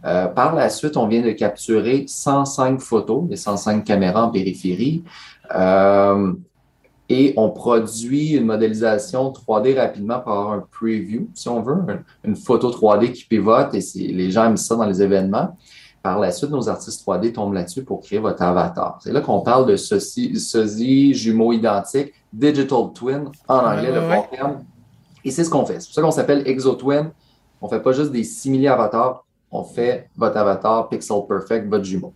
[0.06, 5.04] Euh, par la suite, on vient de capturer 105 photos, les 105 caméras en périphérie.
[5.54, 6.32] Euh,
[7.10, 11.76] et on produit une modélisation 3D rapidement par un preview, si on veut,
[12.24, 15.58] une photo 3D qui pivote et les gens aiment ça dans les événements.
[16.02, 18.98] Par la suite, nos artistes 3D tombent là-dessus pour créer votre avatar.
[19.02, 24.24] C'est là qu'on parle de ceci, ceci, jumeaux identiques, digital twin en anglais, le bon
[24.34, 24.64] terme.
[25.24, 25.80] Et c'est ce qu'on fait.
[25.80, 27.12] C'est pour ça qu'on s'appelle ExoTwin.
[27.60, 31.84] On ne fait pas juste des simili avatars, on fait votre avatar pixel perfect, votre
[31.84, 32.12] jumeau.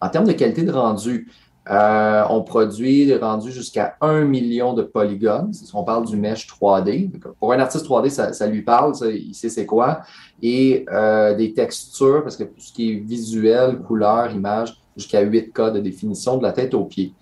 [0.00, 1.30] En termes de qualité de rendu,
[1.68, 5.52] euh, on produit des rendus jusqu'à 1 million de polygones.
[5.74, 7.10] On parle du mesh 3D.
[7.40, 10.02] Pour un artiste 3D, ça, lui parle, il sait c'est quoi.
[10.40, 15.72] Et euh, des textures, parce que tout ce qui est visuel, couleur, image, jusqu'à 8K
[15.72, 17.12] de définition de la tête aux pieds.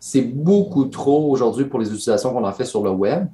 [0.00, 3.26] C'est beaucoup trop aujourd'hui pour les utilisations qu'on en fait sur le web.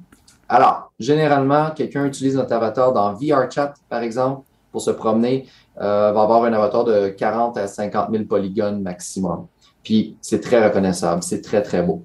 [0.47, 5.47] Alors, généralement, quelqu'un utilise notre avatar dans VRChat, par exemple, pour se promener,
[5.79, 9.47] euh, va avoir un avatar de 40 à 50 000 polygones maximum.
[9.83, 12.03] Puis c'est très reconnaissable, c'est très, très beau.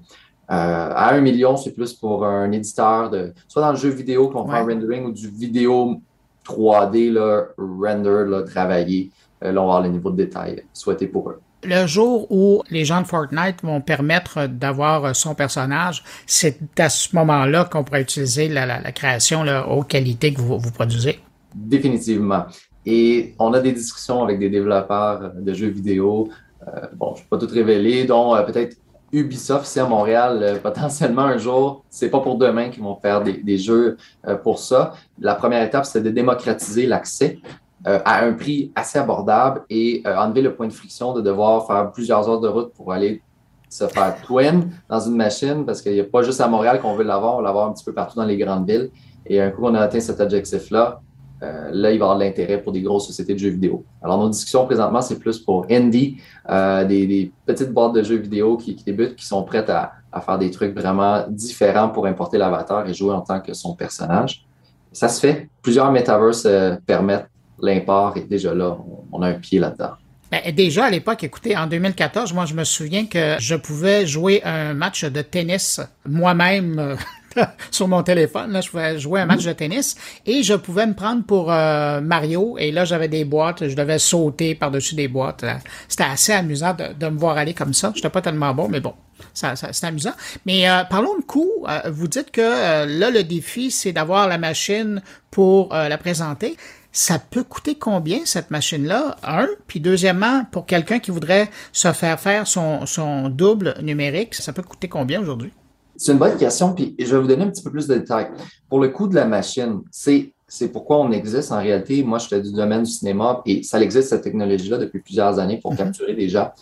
[0.51, 4.29] Euh, à un million, c'est plus pour un éditeur de soit dans le jeu vidéo
[4.29, 5.97] qu'on fait un rendering ou du vidéo
[6.45, 9.11] 3D là, render là, travaillé.
[9.45, 11.41] Euh, là, on va avoir le niveau de détail souhaité pour eux.
[11.67, 17.15] Le jour où les gens de Fortnite vont permettre d'avoir son personnage, c'est à ce
[17.17, 21.19] moment-là qu'on pourra utiliser la, création là, aux qualités que vous, produisez.
[21.55, 22.45] Définitivement.
[22.85, 26.29] Et on a des discussions avec des développeurs de jeux vidéo,
[26.69, 28.77] euh, bon, je ne vais pas tout révéler, dont euh, peut-être
[29.13, 33.23] Ubisoft ici à Montréal, euh, potentiellement un jour, c'est pas pour demain qu'ils vont faire
[33.23, 33.97] des, jeux
[34.45, 34.95] pour ça.
[35.19, 37.41] La première étape, c'est de démocratiser l'accès
[37.87, 42.29] à un prix assez abordable et enlever le point de friction de devoir faire plusieurs
[42.29, 43.23] heures de route pour aller
[43.69, 46.95] se faire twin dans une machine parce qu'il n'y a pas juste à Montréal qu'on
[46.95, 48.91] veut l'avoir, on l'avoir un petit peu partout dans les grandes villes.
[49.27, 51.01] Et un coup on a atteint cet objectif-là,
[51.43, 53.85] euh, là, il va y avoir de l'intérêt pour des grosses sociétés de jeux vidéo.
[54.03, 56.17] Alors, nos discussions présentement, c'est plus pour indie,
[56.49, 59.93] euh, des, petites boîtes de jeux vidéo qui, débutent, qui sont prêtes à,
[60.25, 64.47] faire des trucs vraiment différents pour importer l'avatar et jouer en tant que son personnage.
[64.91, 65.51] Ça se fait.
[65.61, 67.29] Plusieurs metaverses euh, permettent
[67.61, 68.77] l'import et déjà là,
[69.13, 69.93] on, a un pied là-dedans.
[70.31, 74.43] Ben, déjà à l'époque, écoutez, en 2014, moi je me souviens que je pouvais jouer
[74.45, 76.97] un match de tennis moi-même
[77.71, 78.53] sur mon téléphone.
[78.53, 82.01] Là, je pouvais jouer un match de tennis et je pouvais me prendre pour euh,
[82.01, 82.57] Mario.
[82.59, 85.45] Et là, j'avais des boîtes, je devais sauter par-dessus des boîtes.
[85.89, 87.91] C'était assez amusant de, me voir aller comme ça.
[87.95, 88.95] Je n'étais pas tellement bon, mais bon,
[89.35, 90.15] ça, c'est amusant.
[90.45, 91.51] Mais euh, parlons de coût.
[91.69, 96.57] Euh, vous dites que là, le défi, c'est d'avoir la machine pour la présenter.
[96.97, 99.17] Ça peut coûter combien cette machine-là?
[99.23, 99.49] Un.
[99.67, 104.63] Puis deuxièmement, pour quelqu'un qui voudrait se faire faire son, son double numérique, ça peut
[104.63, 105.53] coûter combien aujourd'hui?
[105.99, 108.29] C'est une bonne question, puis je vais vous donner un petit peu plus de détails.
[108.71, 111.53] Pour le coût de la machine, c'est c'est pourquoi on existe.
[111.53, 115.01] En réalité, moi, je suis du domaine du cinéma et ça existe, cette technologie-là, depuis
[115.01, 115.79] plusieurs années pour mhm.
[115.79, 116.55] capturer déjà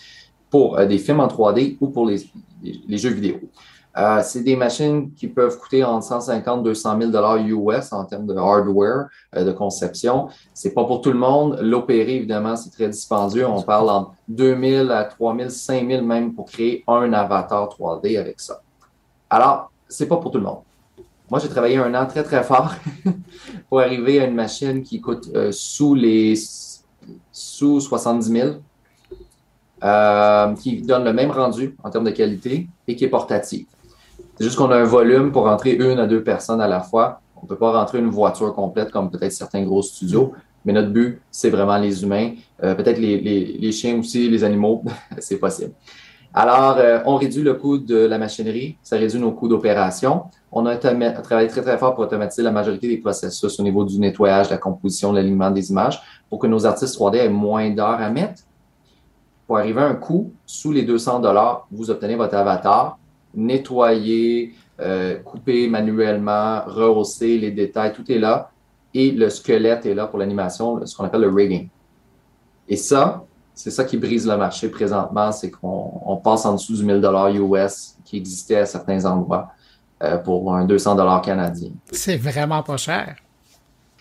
[0.50, 2.26] pour euh, des films en 3D ou pour les,
[2.62, 3.36] les, jeux vidéo.
[3.96, 8.26] Euh, c'est des machines qui peuvent coûter entre 150 et 200 000 US en termes
[8.26, 10.28] de hardware, euh, de conception.
[10.52, 11.58] C'est pas pour tout le monde.
[11.62, 13.46] L'opérer, évidemment, c'est très dispendieux.
[13.46, 18.62] On parle entre 2000 à 3000, 5000 même pour créer un avatar 3D avec ça.
[19.30, 20.62] Alors, c'est pas pour tout le monde.
[21.30, 22.74] Moi, j'ai travaillé un an très, très fort
[23.68, 26.34] pour arriver à une machine qui coûte euh, sous les
[27.32, 28.50] sous 70 000,
[29.82, 33.66] euh, qui donne le même rendu en termes de qualité et qui est portative.
[34.36, 37.20] C'est juste qu'on a un volume pour rentrer une à deux personnes à la fois.
[37.36, 40.32] On ne peut pas rentrer une voiture complète comme peut-être certains gros studios,
[40.64, 44.82] mais notre but, c'est vraiment les humains, euh, peut-être les, chiens aussi, les animaux,
[45.18, 45.72] c'est possible.
[46.32, 50.24] Alors, euh, on réduit le coût de la machinerie, ça réduit nos coûts d'opération.
[50.50, 54.00] On a travaillé très, très fort pour automatiser la majorité des processus au niveau du
[54.00, 57.70] nettoyage, de la composition, de l'alignement des images pour que nos artistes 3D aient moins
[57.70, 58.42] d'heures à mettre.
[59.46, 62.98] Pour arriver à un coût sous les 200 dollars, vous obtenez votre avatar,
[63.36, 68.50] nettoyé, euh, coupé manuellement, rehausser les détails, tout est là.
[68.92, 71.68] Et le squelette est là pour l'animation, ce qu'on appelle le rigging.
[72.68, 76.84] Et ça, c'est ça qui brise le marché présentement, c'est qu'on passe en dessous du
[76.84, 77.02] 1000
[77.40, 79.52] US qui existait à certains endroits
[80.02, 81.70] euh, pour un 200 canadien.
[81.92, 83.16] C'est vraiment pas cher.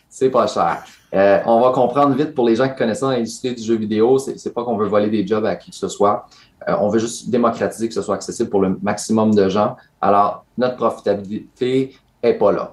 [0.09, 0.83] C'est pas cher.
[1.13, 4.53] Euh, on va comprendre vite pour les gens qui connaissent l'industrie du jeu vidéo, c'est
[4.53, 6.25] pas qu'on veut voler des jobs à qui que ce soit.
[6.67, 9.75] Euh, on veut juste démocratiser que ce soit accessible pour le maximum de gens.
[10.01, 12.71] Alors, notre profitabilité est pas là.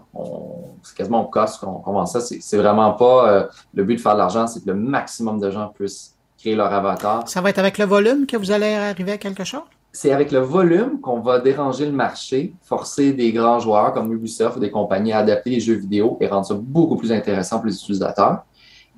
[0.82, 2.20] C'est quasiment au cost qu'on vend ça.
[2.20, 5.50] C'est vraiment pas euh, le but de faire de l'argent, c'est que le maximum de
[5.50, 7.28] gens puissent créer leur avatar.
[7.28, 9.62] Ça va être avec le volume que vous allez arriver à quelque chose?
[9.92, 14.56] C'est avec le volume qu'on va déranger le marché, forcer des grands joueurs comme Ubisoft
[14.56, 17.66] ou des compagnies à adapter les jeux vidéo et rendre ça beaucoup plus intéressant pour
[17.66, 18.44] les utilisateurs.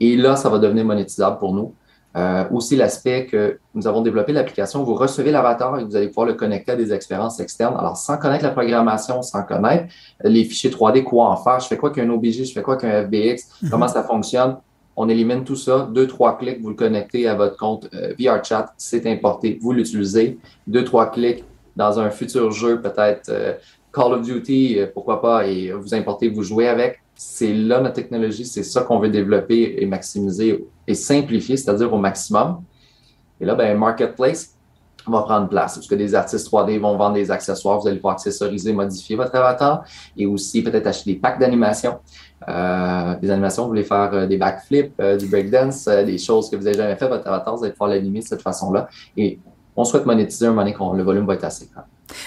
[0.00, 1.74] Et là, ça va devenir monétisable pour nous.
[2.14, 6.26] Euh, aussi l'aspect que nous avons développé l'application, vous recevez l'avatar et vous allez pouvoir
[6.26, 7.74] le connecter à des expériences externes.
[7.78, 9.87] Alors, sans connaître la programmation, sans connaître
[10.22, 13.05] les fichiers 3D, quoi en faire, je fais quoi qu'un OBJ, je fais quoi qu'un
[13.05, 13.70] FBX, mhm.
[13.70, 14.59] comment ça fonctionne,
[14.96, 15.88] on élimine tout ça.
[15.92, 20.38] Deux, trois clics, vous le connectez à votre compte euh, VRChat, c'est importé, vous l'utilisez.
[20.66, 21.44] Deux, trois clics
[21.76, 23.55] dans un futur jeu, peut-être euh,
[23.92, 27.00] Call of Duty, euh, pourquoi pas, et vous importez, vous jouez avec.
[27.14, 31.98] C'est là notre technologie, c'est ça qu'on veut développer et maximiser et simplifier, c'est-à-dire au
[31.98, 32.62] maximum.
[33.40, 34.57] Et là, ben, Marketplace
[35.07, 38.14] va prendre place, parce que des artistes 3D vont vendre des accessoires, vous allez pouvoir
[38.14, 39.85] accessoriser, modifier votre avatar
[40.16, 41.98] et aussi peut-être acheter des packs d'animation.
[42.48, 46.57] Euh, des animations, vous voulez faire euh, des backflips, euh, du breakdance, des choses que
[46.57, 48.88] vous n'avez jamais fait, votre avatar, vous allez pouvoir l'animer de cette façon-là.
[49.16, 49.38] Et
[49.76, 51.85] on souhaite monétiser un moment donné le volume va être assez grand.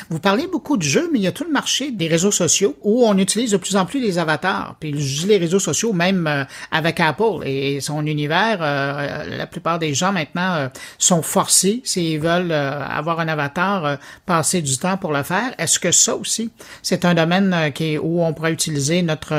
[0.10, 2.76] Vous parlez beaucoup de jeux, mais il y a tout le marché des réseaux sociaux
[2.82, 4.76] où on utilise de plus en plus les avatars.
[4.80, 9.94] Puis les réseaux sociaux, même euh, avec Apple et son univers, euh, la plupart des
[9.94, 10.68] gens maintenant euh,
[10.98, 15.54] sont forcés, s'ils veulent avoir un avatar, passer du temps pour le faire.
[15.58, 17.56] Est-ce que ça aussi, c'est un domaine
[18.02, 19.34] où on pourrait utiliser notre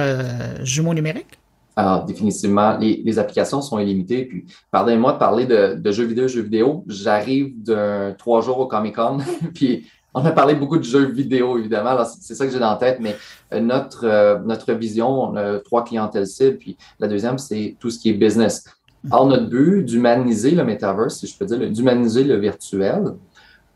[0.63, 1.39] jumeau numérique?
[1.79, 4.25] Alors, définitivement, les, applications sont illimitées.
[4.25, 6.85] Puis, pardonnez-moi de parler de, de, jeux vidéo, jeux vidéo.
[6.89, 9.19] J'arrive d'un trois jours au Comic Con,
[9.55, 12.03] puis on a parlé beaucoup de jeux vidéo, évidemment.
[12.05, 13.15] C'est ça que j'ai dans la tête, mais
[13.53, 17.91] euh, notre, euh, notre vision, on a trois clientèles cibles, puis la deuxième, c'est tout
[17.91, 18.65] ce qui est business.
[19.11, 23.13] Alors, notre but d'humaniser le metaverse, si je peux dire, d'humaniser le virtuel,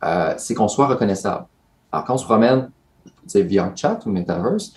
[0.02, 1.44] euh, c'est qu'on soit reconnaissable.
[1.92, 2.70] Alors, quand on se promène,
[3.34, 4.72] via chat ou metaverse,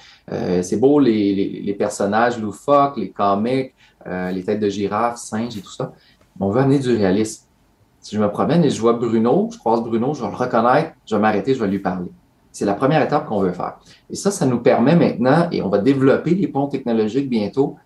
[0.62, 3.74] c'est beau les, personnages loufoques, les comics,
[4.06, 5.92] les têtes de girafes, singes et tout ça.
[6.40, 7.46] on veut amener du réalisme.
[8.04, 10.92] Si je me promène et je vois Bruno, je croise Bruno, je vais le reconnaître,
[11.06, 12.12] je vais m'arrêter, je vais lui parler.
[12.52, 13.78] C'est la première étape qu'on veut faire.
[14.10, 17.78] Et ça, ça nous permet maintenant, et on va développer des ponts technologiques bientôt,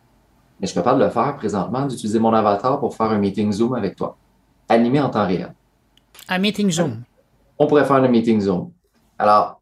[0.60, 3.52] mais je suis capable de le faire présentement, d'utiliser mon avatar pour faire un meeting
[3.52, 4.18] Zoom avec toi,
[4.68, 5.54] animé en temps réel.
[6.28, 7.04] Un meeting Zoom.
[7.60, 8.72] On pourrait faire un meeting Zoom.
[9.20, 9.62] Alors,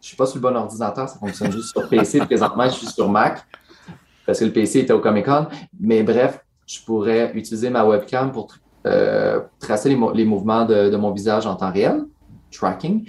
[0.00, 2.18] je ne suis pas sur le bon ordinateur, ça fonctionne juste sur PC.
[2.26, 3.44] Présentement, je suis sur Mac
[4.26, 5.46] parce que le PC était au Comic Con.
[5.78, 8.48] Mais bref, je pourrais utiliser ma webcam pour
[8.86, 12.04] euh, tracer les, mouvements de, mon visage en temps réel,
[12.50, 13.06] tracking,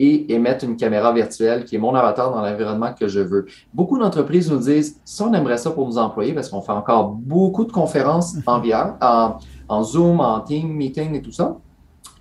[0.00, 3.46] et émettre une caméra virtuelle qui est mon avatar dans l'environnement que je veux.
[3.74, 7.08] Beaucoup d'entreprises nous disent, si on aimerait ça pour nos employés, parce qu'on fait encore
[7.08, 8.94] beaucoup de conférences en VR,
[9.68, 11.56] en, Zoom, en Team, Meeting et tout ça,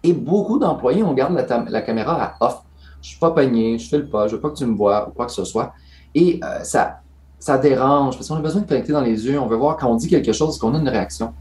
[0.02, 1.34] et beaucoup d'employés, on garde
[1.69, 2.62] la, caméra à off.
[3.02, 5.08] Je suis pas pogné, je fais le pas, je veux pas que tu me vois
[5.08, 5.73] ou quoi que ce soit.
[6.15, 7.02] Et euh, ça,
[7.38, 9.39] ça dérange parce qu'on a besoin de connecter dans les yeux.
[9.39, 11.34] On veut voir quand on dit quelque chose, qu'on a une réaction.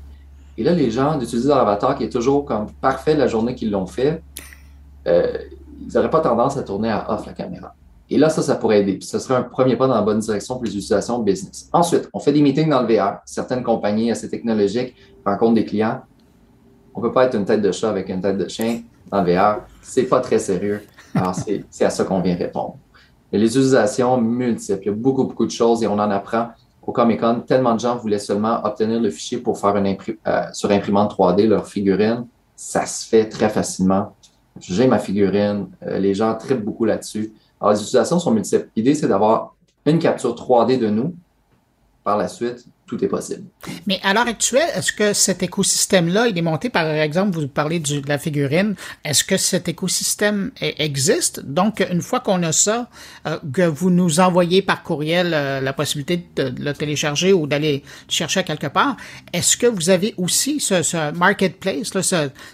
[0.58, 3.70] Et là, les gens d'utiliser leur avatar qui est toujours comme parfait la journée qu'ils
[3.70, 4.22] l'ont fait,
[5.06, 5.38] euh,
[5.80, 7.74] ils n'auraient pas tendance à tourner à off la caméra.
[8.08, 8.94] Et là, ça, ça pourrait aider.
[8.94, 11.68] Puis ce serait un premier pas dans la bonne direction pour les utilisations business.
[11.72, 13.18] Ensuite, on fait des meetings dans le VR.
[13.24, 16.00] Certaines compagnies assez technologiques rencontrent des clients.
[16.94, 19.22] On ne peut pas être une tête de chat avec une tête de chien dans
[19.22, 19.62] le VR.
[19.82, 20.82] C'est pas très sérieux.
[21.14, 22.76] Alors, c'est à ça qu'on vient répondre.
[23.32, 24.80] Mais les utilisations multiples.
[24.82, 26.50] Il y a beaucoup, beaucoup de choses et on en apprend
[26.86, 29.96] au Comic Con, tellement de gens voulaient seulement obtenir le fichier pour faire une
[30.26, 32.26] euh, sur imprimante 3D leur figurine.
[32.54, 34.14] Ça se fait très facilement.
[34.60, 37.32] J'ai ma figurine, euh, les gens traitent beaucoup là-dessus.
[37.60, 38.68] Alors, les utilisations sont multiples.
[38.76, 41.14] L'idée, c'est d'avoir une capture 3D de nous.
[42.06, 43.42] Par la suite, tout est possible.
[43.88, 47.80] Mais à l'heure actuelle, est-ce que cet écosystème-là, il est monté, par exemple, vous parlez
[47.80, 51.44] de la figurine, est-ce que cet écosystème existe?
[51.44, 52.88] Donc, une fois qu'on a ça,
[53.26, 57.82] euh, que vous nous envoyez par courriel euh, la possibilité de, le télécharger ou d'aller
[58.08, 58.96] chercher quelque part,
[59.32, 61.90] est-ce que vous avez aussi ce, marketplace,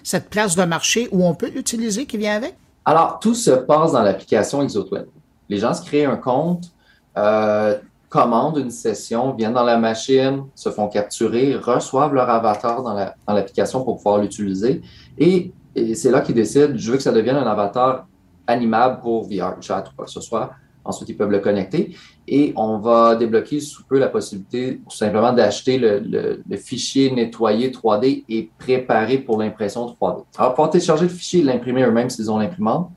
[0.03, 2.55] cette place de marché où on peut l'utiliser qui vient avec?
[2.87, 5.05] Alors, tout se passe dans l'application ExoTwin.
[5.51, 6.73] Les gens se créent un compte.
[7.19, 7.77] Euh,
[8.13, 12.95] commandent une session, viennent dans la machine, se font capturer, reçoivent leur avatar dans
[13.35, 14.83] l'application pour pouvoir l'utiliser.
[15.17, 15.51] Et,
[15.95, 18.07] c'est là qu'ils décident, je veux que ça devienne un avatar
[18.47, 20.51] animable pour VR, chat ou quoi que ce soit.
[20.85, 21.97] Ensuite, ils peuvent le connecter
[22.29, 28.25] et on va débloquer sous peu la possibilité tout simplement d'acheter le, fichier nettoyé 3D
[28.29, 30.25] et préparé pour l'impression 3D.
[30.37, 32.91] Alors, pour télécharger le fichier et l'imprimer eux-mêmes s'ils ont l'imprimante,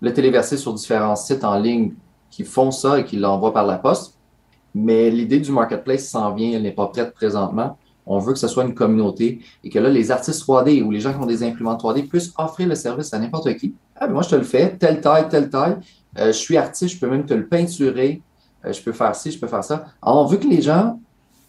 [0.00, 1.94] le téléverser sur différents sites en ligne
[2.30, 4.11] qui font ça et qui l'envoient par la poste
[4.74, 7.78] mais l'idée du marketplace s'en vient, elle n'est pas prête présentement.
[8.06, 11.00] On veut que ce soit une communauté et que là, les artistes 3D ou les
[11.00, 13.74] gens qui ont des imprimantes 3D puissent offrir le service à n'importe qui.
[13.96, 15.76] Ah, ben moi, je te le fais, telle taille, telle taille.
[16.18, 18.20] Euh, je suis artiste, je peux même te le peinturer.
[18.64, 19.86] Euh, je peux faire ci, je peux faire ça.
[20.02, 20.98] Alors, on veut que les gens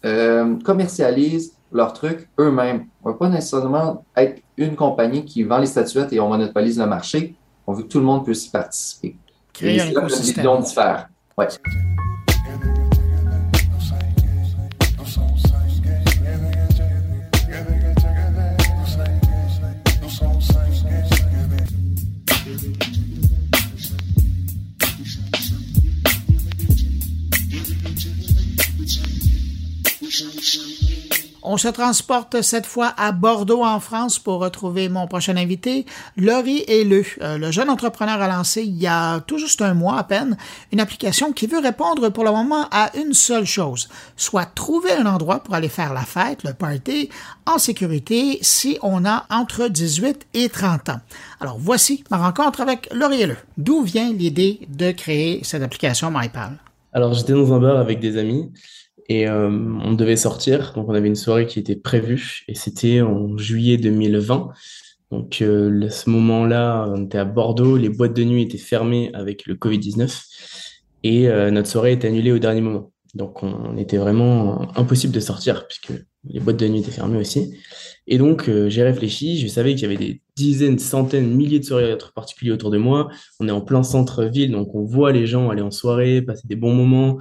[0.04, 2.86] euh, commercialisent leurs trucs eux-mêmes.
[3.02, 6.78] On ne veut pas nécessairement être une compagnie qui vend les statuettes et on monopolise
[6.78, 7.34] le marché.
[7.66, 9.16] On veut que tout le monde puisse y participer.
[9.52, 10.46] Créer un écosystème.
[11.36, 11.48] Ouais.
[31.46, 35.84] On se transporte cette fois à Bordeaux en France pour retrouver mon prochain invité,
[36.16, 37.04] Laurie Helleux.
[37.20, 40.38] Euh, le jeune entrepreneur a lancé il y a tout juste un mois à peine
[40.72, 45.04] une application qui veut répondre pour le moment à une seule chose, soit trouver un
[45.04, 47.10] endroit pour aller faire la fête, le party,
[47.44, 51.00] en sécurité si on a entre 18 et 30 ans.
[51.40, 53.36] Alors voici ma rencontre avec Laurie Helleux.
[53.58, 56.56] D'où vient l'idée de créer cette application MyPal?
[56.94, 58.50] Alors j'étais dans un bar avec des amis
[59.08, 63.00] et euh, on devait sortir, donc on avait une soirée qui était prévue, et c'était
[63.02, 64.50] en juillet 2020.
[65.10, 69.10] Donc euh, à ce moment-là, on était à Bordeaux, les boîtes de nuit étaient fermées
[69.14, 70.22] avec le Covid-19,
[71.02, 72.92] et euh, notre soirée était annulée au dernier moment.
[73.14, 75.92] Donc on était vraiment impossible de sortir, puisque
[76.24, 77.54] les boîtes de nuit étaient fermées aussi.
[78.06, 81.96] Et donc j'ai réfléchi, je savais qu'il y avait des dizaines, centaines, milliers de soirées
[82.14, 83.08] particuliers autour de moi.
[83.38, 86.56] On est en plein centre-ville, donc on voit les gens aller en soirée, passer des
[86.56, 87.18] bons moments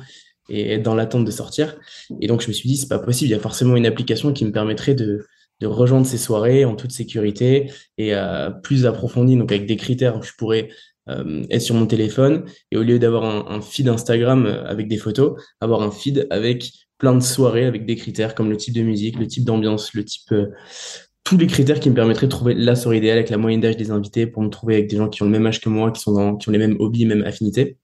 [0.50, 1.76] et être dans l'attente de sortir.
[2.22, 4.34] Et donc, je me suis dit, c'est pas possible, il y a forcément une application
[4.34, 5.26] qui me permettrait de,
[5.62, 10.18] de rejoindre ces soirées en toute sécurité et euh, plus approfondie, donc avec des critères
[10.18, 10.70] où je pourrais
[11.10, 14.96] euh, être sur mon téléphone et au lieu d'avoir un, feed Instagram euh, avec des
[14.96, 18.84] photos, avoir un feed avec plein de soirées avec des critères comme le type de
[18.84, 20.48] musique, le type d'ambiance, le type euh,
[21.26, 23.76] tous les critères qui me permettraient de trouver la soirée idéale avec la moyenne d'âge
[23.76, 25.92] des invités pour me trouver avec des gens qui ont le même âge que moi,
[25.92, 27.78] qui sont dans, qui ont les mêmes hobbies, mêmes affinités.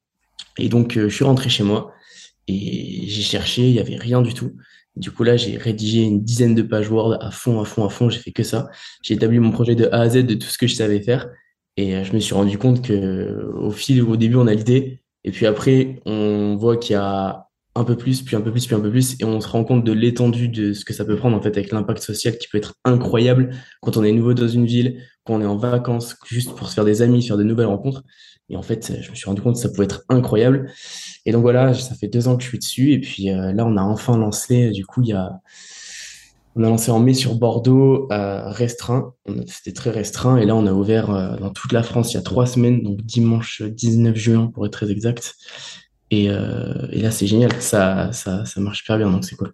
[0.57, 1.91] Et donc, je suis rentré chez moi
[2.49, 4.55] et j'ai cherché, il n'y avait rien du tout.
[4.95, 7.89] Du coup, là, j'ai rédigé une dizaine de pages Word à fond, à fond, à
[7.89, 8.09] fond.
[8.09, 8.69] J'ai fait que ça.
[9.03, 11.29] J'ai établi mon projet de A à Z de tout ce que je savais faire.
[11.77, 15.01] Et euh, je me suis rendu compte que au fil, au début, on a l'idée.
[15.23, 17.45] Et puis après, on voit qu'il y a
[17.75, 19.15] un peu plus, puis un peu plus, puis un peu plus.
[19.21, 21.55] Et on se rend compte de l'étendue de ce que ça peut prendre, en fait,
[21.55, 25.35] avec l'impact social qui peut être incroyable quand on est nouveau dans une ville, quand
[25.35, 28.03] on est en vacances, juste pour se faire des amis, faire de nouvelles rencontres.
[28.49, 30.71] Et en fait, je me suis rendu compte que ça pouvait être incroyable.
[31.25, 32.91] Et donc voilà, ça fait deux ans que je suis dessus.
[32.93, 35.39] Et puis euh, là, on a enfin lancé, du coup, il y a,
[36.55, 39.13] on a lancé en mai sur Bordeaux, euh, restreint.
[39.45, 40.37] C'était très restreint.
[40.37, 42.81] Et là, on a ouvert euh, dans toute la France il y a trois semaines,
[42.81, 45.35] donc dimanche 19 juin pour être très exact.
[46.11, 47.51] Et, là, c'est génial.
[47.61, 49.53] Ça, ça, ça marche super bien, donc c'est cool.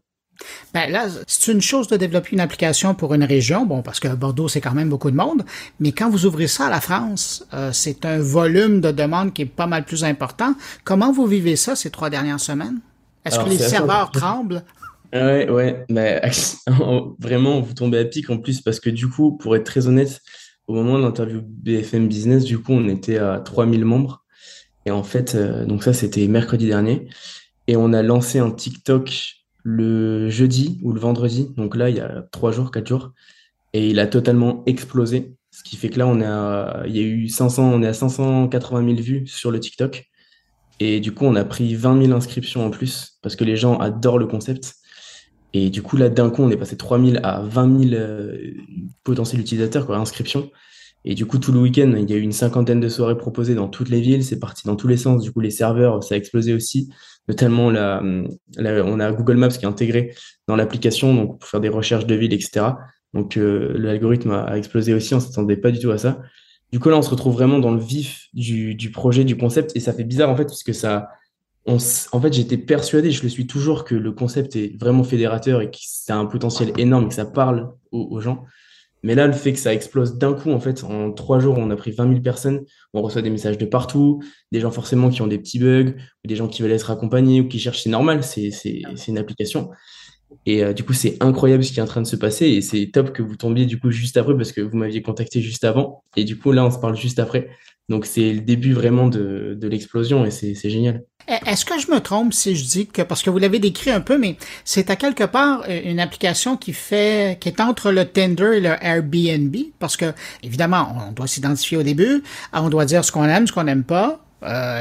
[0.74, 4.08] Ben là, c'est une chose de développer une application pour une région, bon, parce que
[4.08, 5.44] Bordeaux, c'est quand même beaucoup de monde,
[5.80, 9.44] mais quand vous ouvrez ça à la France, euh, c'est un volume de demande qui
[9.44, 10.56] est pas mal plus important.
[10.84, 12.80] Comment vous vivez ça ces trois dernières semaines?
[13.24, 14.64] Est-ce que les serveurs tremblent?
[15.14, 16.22] Ouais, ouais, mais
[17.20, 20.22] vraiment, vous tombez à pic en plus, parce que du coup, pour être très honnête,
[20.68, 24.24] au moment de l'interview BFM Business, du coup, on était à 3000 membres.
[24.86, 27.08] Et en fait, euh, donc ça, c'était mercredi dernier.
[27.68, 29.36] Et on a lancé un TikTok
[29.68, 33.14] le jeudi ou le vendredi, donc là, il y a trois jours, quatre jours,
[33.74, 35.34] et il a totalement explosé.
[35.50, 36.20] Ce qui fait que là, on
[36.86, 40.06] il y a eu 500, on est à 580 000 vues sur le TikTok.
[40.80, 43.80] Et du coup, on a pris 20 000 inscriptions en plus parce que les gens
[43.80, 44.76] adorent le concept.
[45.54, 48.38] Et du coup, là, d'un coup, on est passé 3 000 à 20 000 euh,
[49.04, 50.52] potentiels utilisateurs, quoi, inscriptions.
[51.06, 53.56] Et du coup, tout le week-end, il y a eu une cinquantaine de soirées proposées
[53.56, 54.24] dans toutes les villes.
[54.24, 55.24] C'est parti dans tous les sens.
[55.24, 56.92] Du coup, les serveurs, ça a explosé aussi
[57.28, 60.16] la, on a Google Maps qui est intégré
[60.48, 62.68] dans l'application donc pour faire des recherches de villes, etc.
[63.14, 66.22] Donc euh, l'algorithme a, explosé aussi, on s'attendait pas du tout à ça.
[66.72, 69.80] Du coup là, on se retrouve vraiment dans le vif du, projet, du concept, et
[69.80, 71.10] ça fait bizarre en fait puisque ça,
[71.66, 71.78] on,
[72.12, 75.72] en fait, j'étais persuadé, je le suis toujours, que le concept est vraiment fédérateur et
[75.72, 78.46] que ça a un potentiel énorme, que ça parle aux gens.
[79.06, 81.70] Mais là, le fait que ça explose d'un coup, en fait, en trois jours, on
[81.70, 84.20] a pris 20 000 personnes, on reçoit des messages de partout,
[84.52, 85.94] des gens forcément qui ont des petits bugs,
[86.24, 88.50] ou des gens qui veulent être accompagnés ou qui cherchent, c'est normal, c'est
[89.08, 89.70] une application.
[90.48, 92.62] Et euh, du coup, c'est incroyable ce qui est en train de se passer et
[92.62, 95.64] c'est top que vous tombiez du coup juste après parce que vous m'aviez contacté juste
[95.64, 96.04] avant.
[96.18, 97.50] Et du coup, là, on se parle juste après.
[97.88, 101.04] Donc, c'est le début vraiment de, de l'explosion et c'est génial.
[101.28, 104.02] Est-ce que je me trompe si je dis que, parce que vous l'avez décrit un
[104.02, 108.06] peu, mais c'est à quelque part euh, une application qui fait, qui est entre le
[108.06, 110.14] Tinder et le Airbnb, parce que,
[110.44, 112.24] évidemment, on doit s'identifier au début,
[112.54, 114.20] on doit dire ce qu'on aime, ce qu'on n'aime pas,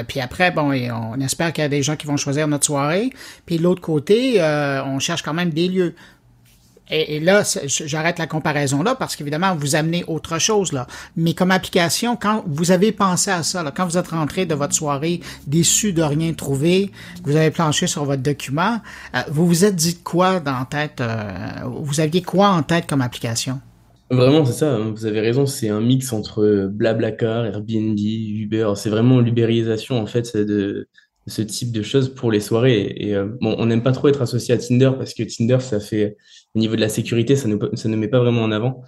[0.08, 3.08] puis après, bon, on espère qu'il y a des gens qui vont choisir notre soirée.
[3.46, 4.38] Puis de l'autre côté,
[4.84, 5.94] on cherche quand même des lieux.
[6.90, 10.86] Et, là, j'arrête la comparaison là parce qu'évidemment, vous amenez autre chose là.
[11.16, 14.74] Mais comme application, quand vous avez pensé à ça, quand vous êtes rentré de votre
[14.74, 16.90] soirée déçu de rien trouver,
[17.24, 18.80] vous avez planché sur votre document,
[19.14, 21.32] euh, vous vous êtes dit quoi dans la tête euh,
[21.80, 23.60] Vous aviez quoi en tête comme application?
[24.10, 24.74] Vraiment, c'est ça.
[24.74, 25.46] Hein, vous avez raison.
[25.46, 28.72] C'est un mix entre Blablacar, Airbnb, Uber.
[28.76, 30.88] C'est vraiment l'ubérisation en fait de
[31.26, 32.92] ce type de choses pour les soirées.
[32.96, 35.80] Et euh, bon, on n'aime pas trop être associé à Tinder parce que Tinder, ça
[35.80, 36.16] fait
[36.54, 38.82] au niveau de la sécurité, ça ne ça ne met pas vraiment en avant.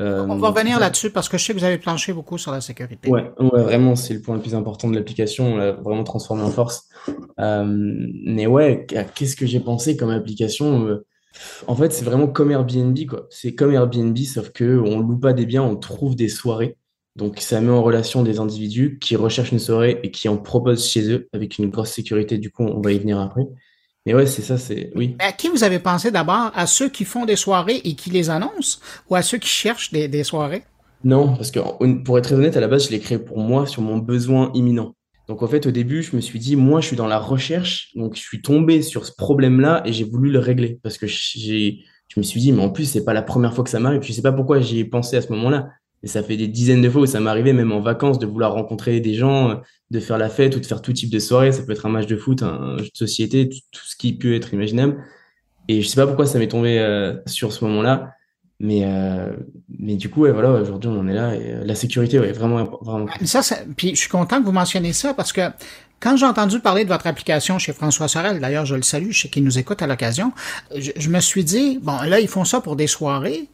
[0.00, 2.50] Euh, on va revenir là-dessus parce que je sais que vous avez planché beaucoup sur
[2.50, 3.10] la sécurité.
[3.10, 5.54] Ouais, ouais vraiment, c'est le point le plus important de l'application.
[5.54, 6.88] On l'a vraiment transformé en force.
[7.38, 11.04] Euh, mais ouais, qu'est-ce que j'ai pensé comme application euh,
[11.66, 13.26] En fait, c'est vraiment comme Airbnb, quoi.
[13.28, 16.78] C'est comme Airbnb, sauf que on loue pas des biens, on trouve des soirées.
[17.14, 20.88] Donc, ça met en relation des individus qui recherchent une soirée et qui en proposent
[20.88, 22.38] chez eux avec une grosse sécurité.
[22.38, 23.42] Du coup, on va y venir après.
[24.04, 25.16] Mais ouais, c'est ça, c'est oui.
[25.20, 26.50] à qui vous avez pensé d'abord?
[26.54, 28.78] À ceux qui font des soirées et qui les annoncent?
[29.08, 30.64] Ou à ceux qui cherchent des, soirées?
[31.04, 31.60] Non, parce que
[32.02, 34.50] pour être très honnête, à la base, je l'ai créé pour moi sur mon besoin
[34.54, 34.94] imminent.
[35.28, 37.90] Donc en fait, au début, je me suis dit, moi, je suis dans la recherche,
[37.94, 41.84] donc je suis tombé sur ce problème-là et j'ai voulu le régler parce que j'ai,
[42.08, 44.02] je me suis dit, mais en plus, c'est pas la première fois que ça m'arrive.
[44.02, 45.70] Je sais pas pourquoi j'y ai pensé à ce moment-là.
[46.02, 48.54] Et ça fait des dizaines de fois où ça m'arrivait, même en vacances, de vouloir
[48.54, 51.52] rencontrer des gens, de faire la fête ou de faire tout type de soirée.
[51.52, 54.34] Ça peut être un match de foot, un jeu de société, tout, ce qui peut
[54.34, 54.96] être imaginable.
[55.68, 58.14] Et je sais pas pourquoi ça m'est tombé euh, sur ce moment-là.
[58.58, 59.32] Mais, euh,
[59.78, 61.34] mais du coup, ouais, voilà, aujourd'hui, on en est là.
[61.34, 63.06] Et euh, la sécurité, ouais, vraiment, vraiment.
[63.24, 63.42] Ça,
[63.76, 65.40] puis je suis content que vous mentionniez ça parce que
[65.98, 69.22] quand j'ai entendu parler de votre application chez François Sorel, d'ailleurs, je le salue, je
[69.22, 70.32] sais qu'il nous écoute à l'occasion,
[70.76, 73.48] je, me suis dit, bon, là, ils font ça pour des soirées,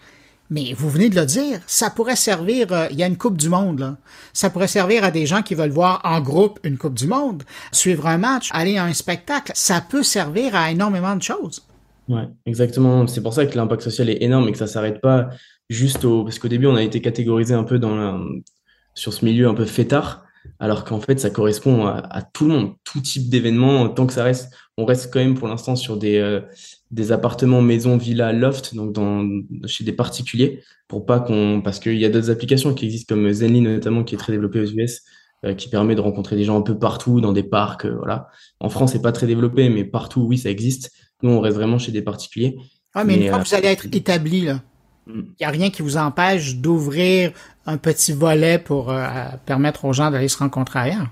[0.51, 3.37] mais vous venez de le dire, ça pourrait servir, euh, il y a une Coupe
[3.37, 3.97] du Monde, là.
[4.33, 7.43] ça pourrait servir à des gens qui veulent voir en groupe une Coupe du Monde,
[7.73, 11.63] suivre un match, aller à un spectacle, ça peut servir à énormément de choses.
[12.09, 13.07] Ouais, exactement.
[13.07, 15.29] C'est pour ça que l'impact social est énorme et que ça s'arrête pas
[15.69, 16.25] juste au...
[16.25, 18.19] Parce qu'au début, on a été catégorisé un peu dans la...
[18.95, 20.25] sur ce milieu un peu fêtard,
[20.59, 24.25] alors qu'en fait, ça correspond à, tout le monde, tout type d'événement, tant que ça
[24.25, 24.53] reste...
[24.79, 26.17] On reste quand même pour l'instant sur des...
[26.17, 26.41] Euh,
[26.91, 29.29] des appartements, maisons, villas, loft, donc dans,
[29.67, 33.31] chez des particuliers, pour pas qu'on, parce qu'il y a d'autres applications qui existent comme
[33.31, 35.03] Zenly notamment, qui est très développé aux US,
[35.45, 38.29] euh, qui permet de rencontrer des gens un peu partout, dans des parcs, euh, voilà.
[38.59, 40.91] En France, c'est pas très développé, mais partout, oui, ça existe.
[41.23, 42.57] Nous, on reste vraiment chez des particuliers.
[42.95, 44.61] Ah, mais, une fois que vous allez être euh, établi, là,
[45.07, 45.27] il mm.
[45.39, 47.33] n'y a rien qui vous empêche d'ouvrir
[47.67, 48.93] un petit volet pour
[49.45, 51.09] permettre aux gens d'aller se rencontrer ailleurs.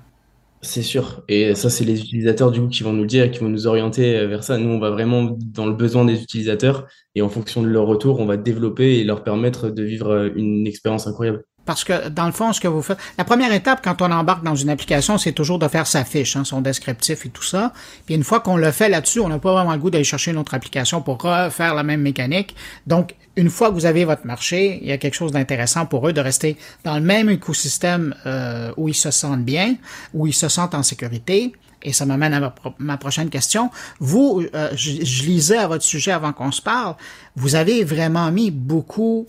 [0.66, 1.22] C'est sûr.
[1.28, 3.68] Et ça, c'est les utilisateurs du coup qui vont nous le dire, qui vont nous
[3.68, 4.58] orienter vers ça.
[4.58, 8.18] Nous, on va vraiment dans le besoin des utilisateurs et en fonction de leur retour,
[8.18, 11.44] on va développer et leur permettre de vivre euh, une expérience incroyable.
[11.66, 14.44] Parce que dans le fond, ce que vous faites, la première étape quand on embarque
[14.44, 17.72] dans une application, c'est toujours de faire sa fiche, hein, son descriptif et tout ça.
[18.06, 20.30] Puis une fois qu'on le fait là-dessus, on n'a pas vraiment le goût d'aller chercher
[20.30, 22.54] une autre application pour refaire la même mécanique.
[22.86, 26.08] Donc, une fois que vous avez votre marché, il y a quelque chose d'intéressant pour
[26.08, 29.74] eux de rester dans le même écosystème euh, où ils se sentent bien,
[30.14, 31.52] où ils se sentent en sécurité.
[31.82, 33.70] Et ça m'amène à ma, prochaine question.
[34.00, 36.94] Vous, euh, je, je lisais à votre sujet avant qu'on se parle,
[37.36, 39.26] vous avez vraiment mis beaucoup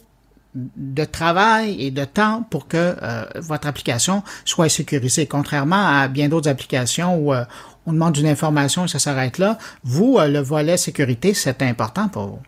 [0.56, 5.28] de travail et de temps pour que euh, votre application soit sécurisée.
[5.28, 7.44] Contrairement à bien d'autres applications où euh,
[7.86, 12.10] on demande une information et ça s'arrête là, vous, euh, le volet sécurité, c'est important
[12.10, 12.40] pour vous.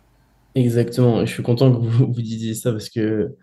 [0.55, 1.25] Exactement.
[1.25, 3.35] Je suis content que vous, vous disiez ça parce que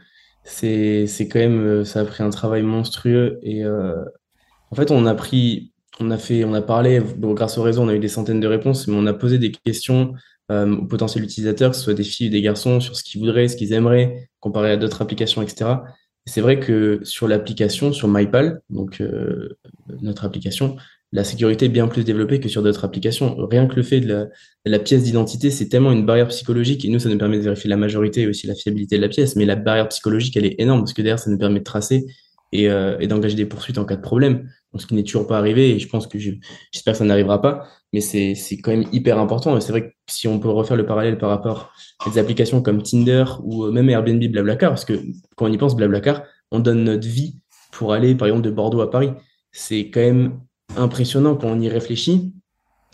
[0.43, 5.73] c'est, quand même, ça a pris un travail monstrueux et en fait, on a pris,
[5.99, 8.47] on a fait, on a parlé, grâce au réseau, on a eu des centaines de
[8.47, 10.15] réponses, mais on a posé des questions
[10.51, 13.21] euh, aux potentiels utilisateurs, que ce soit des filles ou des garçons, sur ce qu'ils
[13.21, 15.71] voudraient, ce qu'ils aimeraient, comparé à d'autres applications, etc.
[16.25, 19.59] c'est vrai que sur l'application, sur MyPal, donc euh,
[20.01, 20.77] notre application,
[21.13, 23.37] la sécurité est bien plus développée que sur d'autres applications.
[23.47, 26.85] Rien que le fait de la, de la pièce d'identité, c'est tellement une barrière psychologique,
[26.85, 29.09] et nous, ça nous permet de vérifier la majorité et aussi la fiabilité de la
[29.09, 31.65] pièce, mais la barrière psychologique, elle est énorme, parce que derrière, ça nous permet de
[31.65, 32.07] tracer
[32.53, 34.49] et, euh, et d'engager des poursuites en cas de problème.
[34.73, 37.41] Donc, ce qui n'est toujours pas arrivé, et je pense que j'espère que ça n'arrivera
[37.41, 37.67] pas,
[37.97, 39.57] mais c'est quand même hyper important.
[39.57, 41.73] Et c'est vrai que si on peut refaire le parallèle par rapport
[42.05, 45.01] à des applications comme Tinder ou euh, même Airbnb, Blablacar, parce que
[45.35, 47.41] quand on y pense, Blablacar, on donne notre vie
[47.73, 49.13] pour aller, par exemple, de Bordeaux à Paris.
[49.51, 50.41] C'est quand même
[50.77, 52.35] impressionnant quand on y réfléchit.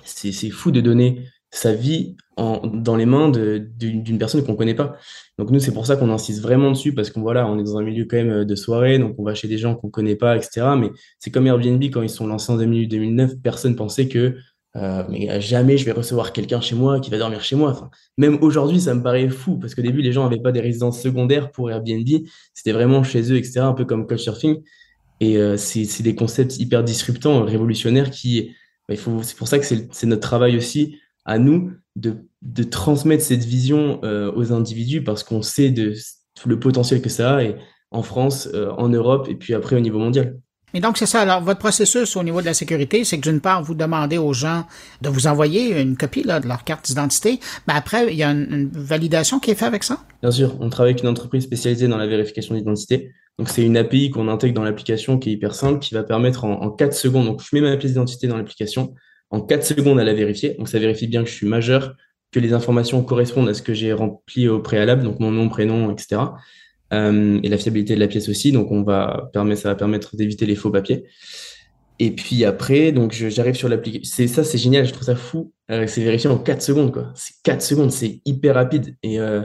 [0.04, 4.96] C'est fou de donner sa vie en, dans les mains d'une personne qu'on connaît pas.
[5.36, 7.76] Donc nous, c'est pour ça qu'on insiste vraiment dessus, parce qu'on voilà, on est dans
[7.76, 10.36] un milieu quand même de soirée, donc on va chez des gens qu'on connaît pas,
[10.36, 10.62] etc.
[10.78, 14.36] Mais c'est comme Airbnb, quand ils sont lancés en 2008-2009, personne pensait que
[14.76, 17.70] euh, mais jamais je vais recevoir quelqu'un chez moi qui va dormir chez moi.
[17.70, 20.60] Enfin, même aujourd'hui, ça me paraît fou, parce qu'au début, les gens n'avaient pas des
[20.60, 22.08] résidences secondaires pour Airbnb,
[22.54, 24.62] c'était vraiment chez eux, etc., un peu comme Couchsurfing.
[25.20, 28.56] Et c'est des concepts hyper disruptants, révolutionnaires qui,
[28.88, 33.44] bah, c'est pour ça que c'est notre travail aussi à nous de, de transmettre cette
[33.44, 35.94] vision aux individus parce qu'on sait de
[36.34, 37.54] tout le potentiel que ça a et
[37.92, 40.40] en France, en Europe et puis après au niveau mondial.
[40.74, 41.20] Et donc, c'est ça.
[41.20, 44.32] Alors, votre processus au niveau de la sécurité, c'est que d'une part, vous demandez aux
[44.32, 44.64] gens
[45.00, 48.30] de vous envoyer une copie là, de leur carte d'identité, mais après, il y a
[48.30, 49.98] une, validation qui est faite avec ça?
[50.22, 50.56] Bien sûr.
[50.60, 53.12] On travaille avec une entreprise spécialisée dans la vérification d'identité.
[53.38, 56.44] Donc, c'est une API qu'on intègre dans l'application qui est hyper simple, qui va permettre
[56.44, 58.94] en, en 4 secondes, donc je mets ma pièce d'identité dans l'application,
[59.30, 60.54] en 4 secondes à la vérifier.
[60.58, 61.94] Donc, ça vérifie bien que je suis majeur,
[62.30, 65.90] que les informations correspondent à ce que j'ai rempli au préalable, donc mon nom, prénom,
[65.92, 66.22] etc.
[66.92, 68.52] Euh, et la fiabilité de la pièce aussi.
[68.52, 71.04] Donc, on va permettre, ça va permettre d'éviter les faux papiers.
[71.98, 74.10] Et puis après, donc j'arrive sur l'application.
[74.12, 74.86] C'est ça, c'est génial.
[74.86, 75.52] Je trouve ça fou.
[75.70, 77.12] Euh, c'est vérifié en 4 secondes, quoi.
[77.14, 78.96] C'est 4 secondes, c'est hyper rapide.
[79.02, 79.42] Et euh,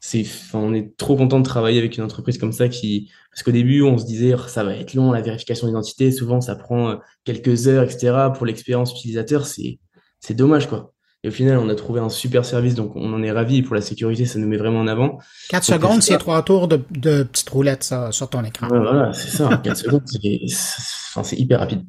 [0.00, 3.52] c'est, on est trop content de travailler avec une entreprise comme ça qui, parce qu'au
[3.52, 6.10] début, on se disait, oh, ça va être long, la vérification d'identité.
[6.10, 8.16] Souvent, ça prend quelques heures, etc.
[8.34, 9.78] Pour l'expérience utilisateur, c'est,
[10.18, 10.91] c'est dommage, quoi.
[11.24, 13.62] Et au final, on a trouvé un super service, donc on en est ravi.
[13.62, 15.18] Pour la sécurité, ça nous met vraiment en avant.
[15.50, 18.66] 4 secondes, c'est trois tours de, de petites roulettes ça, sur ton écran.
[18.66, 19.60] voilà, c'est ça.
[19.62, 21.84] 4 secondes, c'est hyper rapide.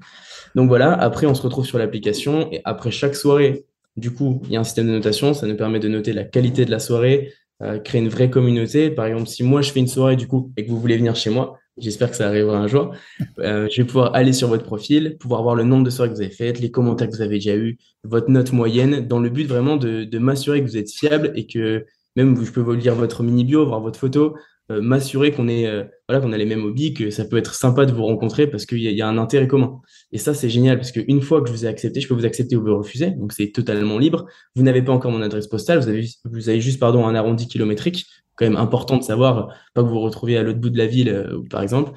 [0.53, 2.51] Donc voilà, après, on se retrouve sur l'application.
[2.51, 3.65] Et après chaque soirée,
[3.97, 5.33] du coup, il y a un système de notation.
[5.33, 8.91] Ça nous permet de noter la qualité de la soirée, euh, créer une vraie communauté.
[8.91, 11.15] Par exemple, si moi, je fais une soirée, du coup, et que vous voulez venir
[11.15, 12.93] chez moi, J'espère que ça arrivera un jour.
[13.39, 16.15] Euh, je vais pouvoir aller sur votre profil, pouvoir voir le nombre de soirées que
[16.15, 19.29] vous avez faites, les commentaires que vous avez déjà eus, votre note moyenne, dans le
[19.29, 22.73] but vraiment de, de m'assurer que vous êtes fiable et que même je peux vous
[22.73, 24.35] lire votre mini bio, voir votre photo,
[24.71, 27.53] euh, m'assurer qu'on est euh, voilà qu'on a les mêmes hobbies, que ça peut être
[27.53, 29.81] sympa de vous rencontrer parce qu'il y, a un intérêt commun.
[30.13, 32.25] Et ça c'est génial parce qu'une fois que je vous ai accepté, je peux vous
[32.25, 34.25] accepter ou vous refuser, donc c'est totalement libre.
[34.55, 37.47] Vous n'avez pas encore mon adresse postale, vous avez vous avez juste pardon un arrondi
[37.47, 38.05] kilométrique
[38.35, 40.87] quand même important de savoir, pas que vous vous retrouviez à l'autre bout de la
[40.87, 41.91] ville, euh, par exemple.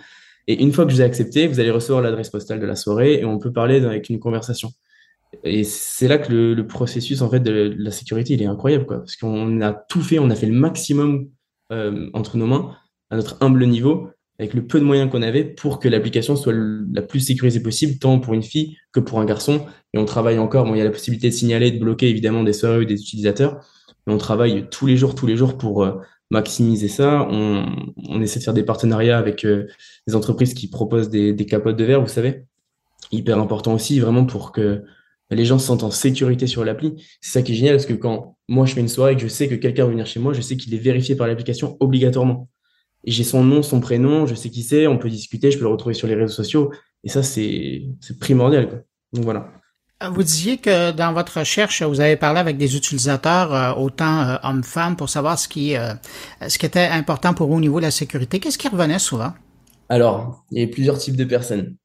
[0.47, 2.77] Et une fois que je vous ai accepté, vous allez recevoir l'adresse postale de la
[2.77, 4.71] soirée et on peut parler avec une conversation.
[5.43, 8.99] Et c'est là que le, processus en fait de la sécurité il est incroyable quoi,
[8.99, 11.29] parce qu'on a tout fait, on a fait le maximum
[11.73, 12.77] euh, entre nos mains
[13.11, 14.09] à notre humble niveau
[14.39, 17.99] avec le peu de moyens qu'on avait pour que l'application soit la plus sécurisée possible,
[17.99, 19.67] tant pour une fille que pour un garçon.
[19.95, 20.67] Et on travaille encore.
[20.67, 23.01] Bon, il y a la possibilité de signaler, de bloquer évidemment des soirées ou des
[23.01, 23.61] utilisateurs,
[24.07, 25.93] mais on travaille tous les jours, tous les jours pour euh,
[26.31, 27.27] maximiser ça.
[27.31, 27.67] On,
[28.09, 29.67] on, essaie de faire des partenariats avec euh,
[30.07, 32.45] des entreprises qui proposent des, des, capotes de verre, vous savez.
[33.13, 34.83] Hyper important aussi, vraiment pour que
[35.31, 36.95] les gens se sentent en sécurité sur l'appli.
[37.21, 39.23] C'est ça qui est génial, parce que quand moi je fais une soirée et que
[39.23, 41.77] je sais que quelqu'un va venir chez moi, je sais qu'il est vérifié par l'application
[41.81, 42.49] obligatoirement.
[43.05, 45.71] J'ai son nom, son prénom, je sais qui c'est, on peut discuter, je peux le
[45.71, 46.73] retrouver sur les réseaux sociaux.
[47.05, 47.83] Et ça, c'est
[48.19, 48.69] primordial.
[48.69, 48.79] Quoi.
[49.13, 49.53] Donc voilà.
[50.05, 54.37] Vous disiez que dans votre recherche, vous avez parlé avec des utilisateurs, euh, autant euh,
[54.43, 55.95] hommes-femmes, pour savoir ce qui, euh,
[56.47, 58.39] ce qui était important pour eux au niveau de la sécurité.
[58.39, 59.33] Qu'est-ce qui revenait souvent?
[59.89, 61.77] Alors, il y avait plusieurs types de personnes.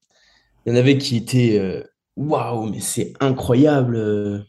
[0.66, 1.86] Il y en avait qui étaient
[2.18, 3.96] waouh, mais c'est incroyable.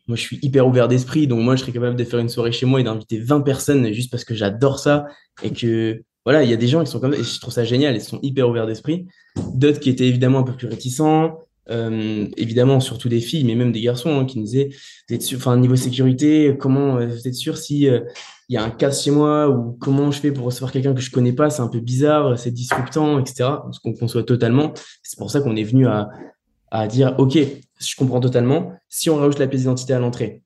[0.08, 2.52] Moi, je suis hyper ouvert d'esprit, donc moi, je serais capable de faire une soirée
[2.52, 5.06] chez moi et d'inviter 20 personnes juste parce que j'adore ça
[5.42, 7.64] et que voilà, il y a des gens qui sont comme et je trouve ça
[7.64, 9.06] génial, ils sont hyper ouverts d'esprit.
[9.54, 11.38] D'autres qui étaient évidemment un peu plus réticents,
[11.70, 14.70] euh, évidemment, surtout des filles, mais même des garçons hein, qui nous disaient,
[15.08, 18.00] vous êtes sûr, enfin, niveau sécurité, comment euh, vous êtes sûr si euh,
[18.48, 21.00] il y a un cas chez moi ou comment je fais pour recevoir quelqu'un que
[21.00, 23.48] je connais pas, c'est un peu bizarre, c'est disruptant, etc.
[23.70, 24.74] Ce qu'on conçoit totalement.
[25.02, 26.10] C'est pour ça qu'on est venu à,
[26.70, 27.38] à dire, OK,
[27.78, 28.72] je comprends totalement.
[28.88, 30.42] Si on rajoute la pièce d'identité à l'entrée,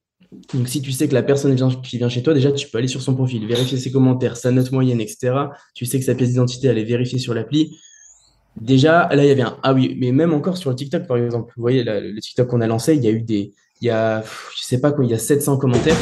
[0.52, 2.88] donc si tu sais que la personne qui vient chez toi, déjà, tu peux aller
[2.88, 5.34] sur son profil, vérifier ses commentaires, sa note moyenne, etc.
[5.74, 7.76] Tu sais que sa pièce d'identité, elle est vérifiée sur l'appli
[8.60, 9.58] Déjà, là, il y avait un.
[9.62, 11.52] Ah oui, mais même encore sur le TikTok, par exemple.
[11.56, 13.52] Vous voyez, le TikTok qu'on a lancé, il y a eu des.
[13.82, 15.98] Il y a, je sais pas quoi, il y a 700 commentaires.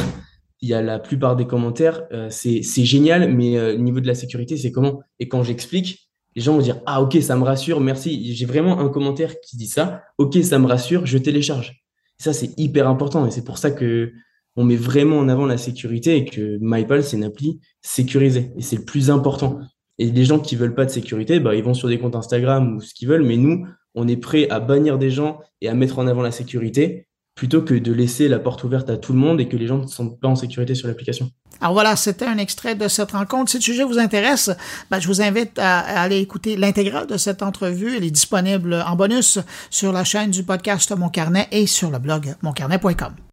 [0.61, 2.03] Il y a la plupart des commentaires.
[2.13, 5.01] Euh, c'est génial, mais euh, au niveau de la sécurité, c'est comment?
[5.19, 8.33] Et quand j'explique, les gens vont dire Ah, ok, ça me rassure, merci.
[8.33, 10.03] J'ai vraiment un commentaire qui dit ça.
[10.17, 11.83] Ok, ça me rassure, je télécharge.
[12.17, 13.25] ça, c'est hyper important.
[13.27, 14.13] Et c'est pour ça que
[14.55, 18.51] on met vraiment en avant la sécurité et que MyPal, c'est une appli sécurisée.
[18.57, 19.59] Et c'est le plus important.
[19.97, 22.75] Et les gens qui veulent pas de sécurité, bah, ils vont sur des comptes Instagram
[22.75, 25.73] ou ce qu'ils veulent, mais nous, on est prêt à bannir des gens et à
[25.73, 29.19] mettre en avant la sécurité plutôt que de laisser la porte ouverte à tout le
[29.19, 31.29] monde et que les gens ne sont pas en sécurité sur l'application.
[31.59, 33.51] Alors voilà, c'était un extrait de cette rencontre.
[33.51, 34.49] Si le sujet vous intéresse,
[34.89, 37.97] ben, je vous invite à, aller écouter l'intégrale de cette entrevue.
[37.97, 39.39] Elle est disponible en bonus
[39.69, 43.24] sur la chaîne du podcast Mon Carnet et sur le blog moncarnet.com.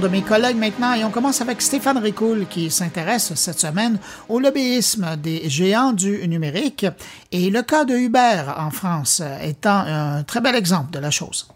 [0.00, 4.40] de mes collègues maintenant et on commence avec Stéphane Ricoul qui s'intéresse cette semaine au
[4.40, 6.86] lobbyisme des géants du numérique
[7.32, 11.48] et le cas de Uber en France étant un très bel exemple de la chose.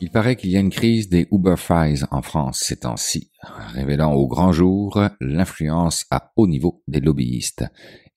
[0.00, 3.30] Il paraît qu'il y a une crise des Uber Files en France ces temps-ci,
[3.74, 7.64] révélant au grand jour l'influence à haut niveau des lobbyistes.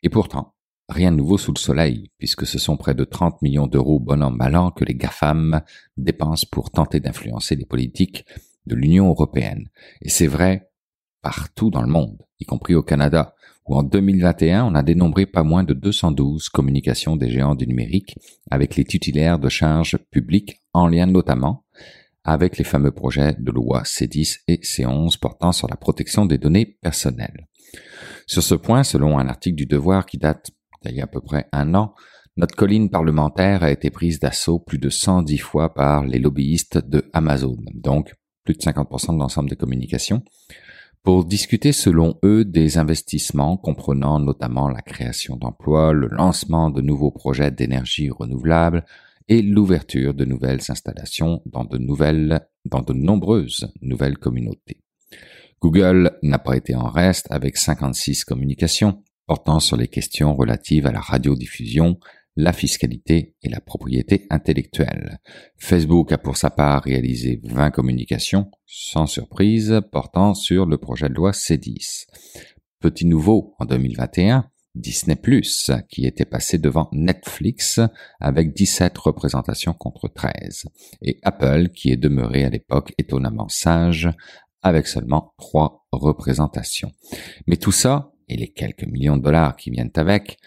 [0.02, 0.54] Et pourtant,
[0.92, 4.22] rien de nouveau sous le soleil, puisque ce sont près de 30 millions d'euros bon
[4.22, 5.62] an mal an que les GAFAM
[5.98, 8.26] dépensent pour tenter d'influencer les politiques
[8.68, 9.70] de l'Union européenne.
[10.02, 10.70] Et c'est vrai
[11.22, 13.36] partout dans le monde, y compris au Canada,
[13.68, 18.18] où en 2021, on a dénombré pas moins de 212 communications des géants du numérique
[18.50, 21.64] avec les titulaires de charges publiques en lien notamment
[22.24, 26.78] avec les fameux projets de loi C10 et C11 portant sur la protection des données
[26.82, 27.48] personnelles.
[28.28, 30.52] Sur ce point, selon un article du Devoir qui date
[30.84, 31.94] d'il y a à peu près un an,
[32.38, 37.10] notre colline parlementaire a été prise d'assaut plus de 110 fois par les lobbyistes de
[37.14, 38.14] Amazon, donc
[38.46, 40.24] plus de 50% de l'ensemble des communications,
[41.04, 47.12] pour discuter selon eux des investissements comprenant notamment la création d'emplois, le lancement de nouveaux
[47.12, 48.86] projets d'énergie renouvelable
[49.28, 54.82] et l'ouverture de nouvelles installations dans de nouvelles, dans de nombreuses nouvelles communautés.
[55.62, 60.92] Google n'a pas été en reste avec 56 communications portant sur les questions relatives à
[60.92, 61.98] la radiodiffusion,
[62.36, 65.20] la fiscalité et la propriété intellectuelle.
[65.58, 71.14] Facebook a pour sa part réalisé 20 communications, sans surprise, portant sur le projet de
[71.14, 72.08] loi C10.
[72.82, 75.16] Petit nouveau en 2021, Disney⁇
[75.88, 77.80] qui était passé devant Netflix
[78.20, 80.66] avec 17 représentations contre 13,
[81.04, 84.10] et Apple qui est demeuré à l'époque étonnamment sage
[84.62, 86.92] avec seulement 3 représentations.
[87.48, 90.38] Mais tout ça, et les quelques millions de dollars qui viennent avec,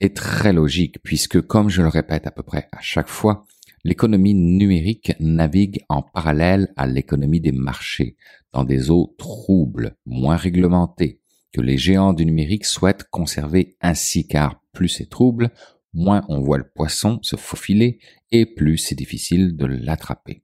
[0.00, 3.46] est très logique puisque, comme je le répète à peu près à chaque fois,
[3.84, 8.16] l'économie numérique navigue en parallèle à l'économie des marchés,
[8.52, 11.20] dans des eaux troubles, moins réglementées,
[11.52, 15.50] que les géants du numérique souhaitent conserver ainsi car plus c'est trouble,
[15.92, 17.98] moins on voit le poisson se faufiler
[18.30, 20.42] et plus c'est difficile de l'attraper.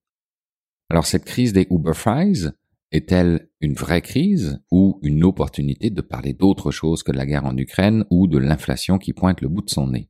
[0.90, 2.50] Alors cette crise des Uber Fries,
[2.92, 7.44] est-elle une vraie crise ou une opportunité de parler d'autre chose que de la guerre
[7.44, 10.08] en Ukraine ou de l'inflation qui pointe le bout de son nez?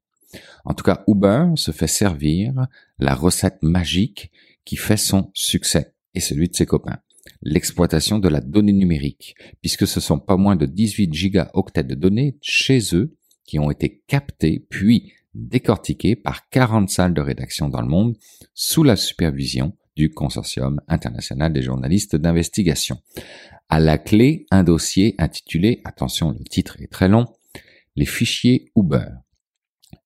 [0.64, 2.66] En tout cas, Uber se fait servir
[2.98, 4.30] la recette magique
[4.64, 6.98] qui fait son succès et celui de ses copains.
[7.42, 12.36] L'exploitation de la donnée numérique, puisque ce sont pas moins de 18 gigaoctets de données
[12.40, 17.88] chez eux qui ont été captés puis décortiqués par 40 salles de rédaction dans le
[17.88, 18.16] monde
[18.54, 22.98] sous la supervision du Consortium international des journalistes d'investigation.
[23.68, 27.26] À la clé, un dossier intitulé, attention, le titre est très long,
[27.96, 29.08] Les fichiers Uber.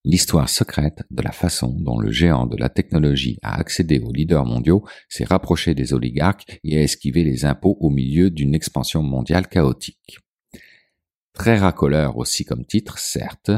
[0.03, 4.45] L'histoire secrète de la façon dont le géant de la technologie a accédé aux leaders
[4.45, 9.47] mondiaux, s'est rapproché des oligarques et a esquivé les impôts au milieu d'une expansion mondiale
[9.47, 10.17] chaotique.
[11.33, 13.51] Très racoleur aussi comme titre, certes,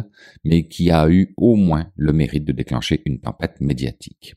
[0.43, 4.35] mais qui a eu au moins le mérite de déclencher une tempête médiatique.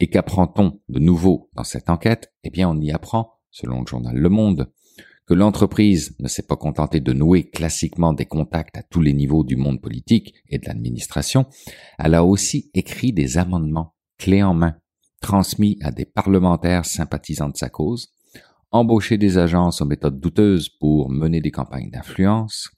[0.00, 2.32] Et qu'apprend-on de nouveau dans cette enquête?
[2.42, 4.72] Eh bien, on y apprend, selon le journal Le Monde,
[5.26, 9.44] que l'entreprise ne s'est pas contentée de nouer classiquement des contacts à tous les niveaux
[9.44, 11.46] du monde politique et de l'administration,
[11.98, 14.76] elle a aussi écrit des amendements clés en main,
[15.20, 18.10] transmis à des parlementaires sympathisants de sa cause,
[18.70, 22.70] embauché des agences aux méthodes douteuses pour mener des campagnes d'influence,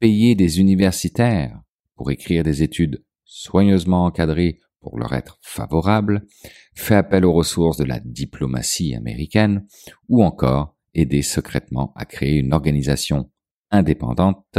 [0.00, 1.60] payé des universitaires
[1.94, 6.26] pour écrire des études soigneusement encadrées pour leur être favorable,
[6.74, 9.66] fait appel aux ressources de la diplomatie américaine,
[10.08, 13.30] ou encore aidé secrètement à créer une organisation
[13.70, 14.58] indépendante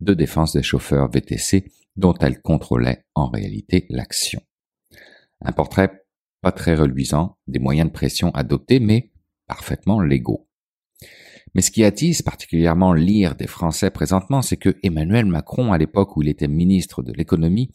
[0.00, 4.40] de défense des chauffeurs VTC dont elle contrôlait en réalité l'action.
[5.42, 6.04] Un portrait
[6.40, 9.12] pas très reluisant des moyens de pression adoptés, mais
[9.46, 10.48] parfaitement légaux.
[11.54, 16.16] Mais ce qui attise particulièrement l'ire des Français présentement, c'est que Emmanuel Macron, à l'époque
[16.16, 17.70] où il était ministre de l'économie,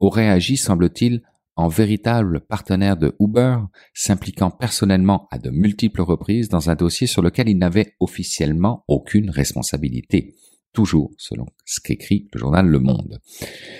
[0.00, 1.22] aurait agi, semble-t-il,
[1.58, 3.58] en véritable partenaire de Uber,
[3.92, 9.28] s'impliquant personnellement à de multiples reprises dans un dossier sur lequel il n'avait officiellement aucune
[9.28, 10.36] responsabilité.
[10.72, 13.18] Toujours selon ce qu'écrit le journal Le Monde.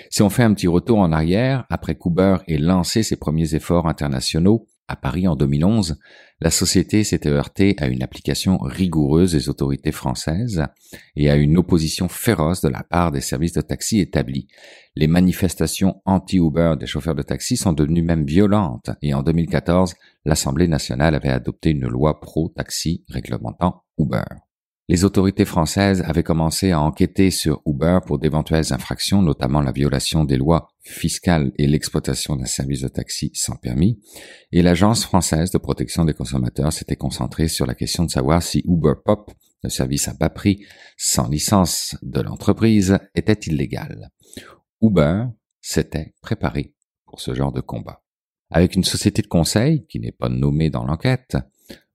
[0.09, 3.87] Si on fait un petit retour en arrière, après qu'Uber ait lancé ses premiers efforts
[3.87, 5.97] internationaux, à Paris en 2011,
[6.41, 10.63] la société s'était heurtée à une application rigoureuse des autorités françaises
[11.15, 14.47] et à une opposition féroce de la part des services de taxi établis.
[14.95, 20.67] Les manifestations anti-Uber des chauffeurs de taxi sont devenues même violentes et en 2014, l'Assemblée
[20.67, 24.23] nationale avait adopté une loi pro-taxi réglementant Uber.
[24.89, 30.23] Les autorités françaises avaient commencé à enquêter sur Uber pour d'éventuelles infractions, notamment la violation
[30.23, 34.01] des lois fiscales et l'exploitation d'un service de taxi sans permis,
[34.51, 38.63] et l'Agence française de protection des consommateurs s'était concentrée sur la question de savoir si
[38.65, 39.31] Uber Pop,
[39.63, 40.65] le service à bas prix
[40.97, 44.09] sans licence de l'entreprise, était illégal.
[44.81, 45.25] Uber
[45.61, 46.73] s'était préparé
[47.05, 48.01] pour ce genre de combat.
[48.49, 51.37] Avec une société de conseil, qui n'est pas nommée dans l'enquête,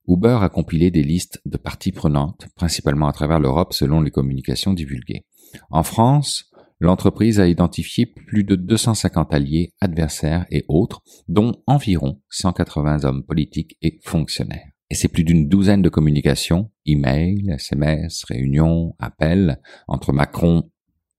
[0.07, 4.75] Uber a compilé des listes de parties prenantes, principalement à travers l'Europe selon les communications
[4.75, 5.25] divulguées.
[5.71, 13.05] En France, l'entreprise a identifié plus de 250 alliés, adversaires et autres, dont environ 180
[13.05, 14.71] hommes politiques et fonctionnaires.
[14.91, 20.71] Et c'est plus d'une douzaine de communications, emails, SMS, réunions, appels, entre Macron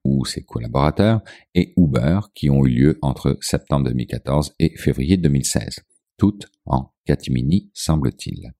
[0.03, 1.21] ou ses collaborateurs
[1.55, 5.79] et Uber qui ont eu lieu entre septembre 2014 et février 2016,
[6.17, 8.53] toutes en catimini semble-t-il.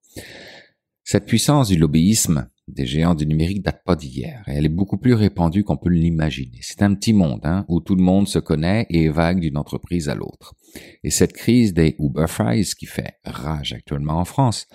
[1.04, 4.98] Cette puissance du lobbyisme des géants du numérique date pas d'hier, et elle est beaucoup
[4.98, 6.58] plus répandue qu'on peut l'imaginer.
[6.62, 10.08] C'est un petit monde hein, où tout le monde se connaît et vague d'une entreprise
[10.08, 10.54] à l'autre.
[11.04, 14.66] Et cette crise des Uber Fries qui fait rage actuellement en France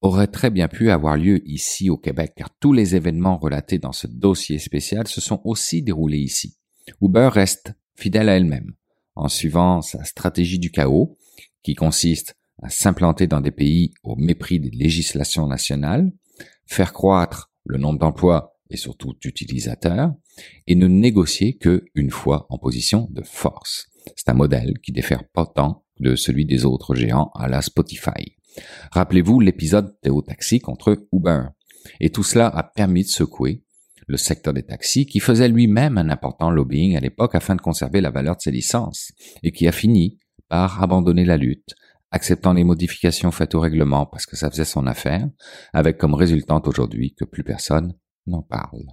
[0.00, 3.92] aurait très bien pu avoir lieu ici au Québec, car tous les événements relatés dans
[3.92, 6.56] ce dossier spécial se sont aussi déroulés ici.
[7.02, 8.74] Uber reste fidèle à elle-même,
[9.14, 11.18] en suivant sa stratégie du chaos,
[11.62, 16.12] qui consiste à s'implanter dans des pays au mépris des législations nationales,
[16.66, 20.12] faire croître le nombre d'emplois et surtout d'utilisateurs,
[20.66, 23.88] et ne négocier que une fois en position de force.
[24.16, 28.36] C'est un modèle qui diffère pas tant de celui des autres géants à la Spotify.
[28.90, 31.44] Rappelez-vous l'épisode Théo Taxi contre Uber.
[32.00, 33.62] Et tout cela a permis de secouer
[34.06, 38.00] le secteur des taxis qui faisait lui-même un important lobbying à l'époque afin de conserver
[38.00, 41.74] la valeur de ses licences et qui a fini par abandonner la lutte
[42.10, 45.28] acceptant les modifications faites au règlement parce que ça faisait son affaire,
[45.72, 47.94] avec comme résultante aujourd'hui que plus personne
[48.26, 48.86] n'en parle.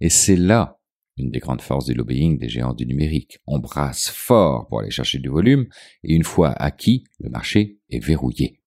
[0.00, 0.78] Et c'est là
[1.16, 3.38] une des grandes forces du lobbying des géants du numérique.
[3.46, 5.66] On brasse fort pour aller chercher du volume,
[6.04, 8.60] et une fois acquis, le marché est verrouillé.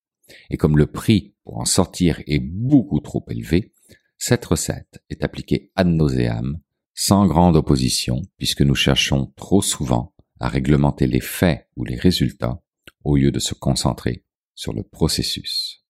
[0.50, 3.74] Et comme le prix pour en sortir est beaucoup trop élevé,
[4.18, 6.60] cette recette est appliquée ad nauseam,
[6.94, 12.62] sans grande opposition, puisque nous cherchons trop souvent à réglementer les faits ou les résultats
[13.04, 14.24] au lieu de se concentrer
[14.56, 15.84] sur le processus.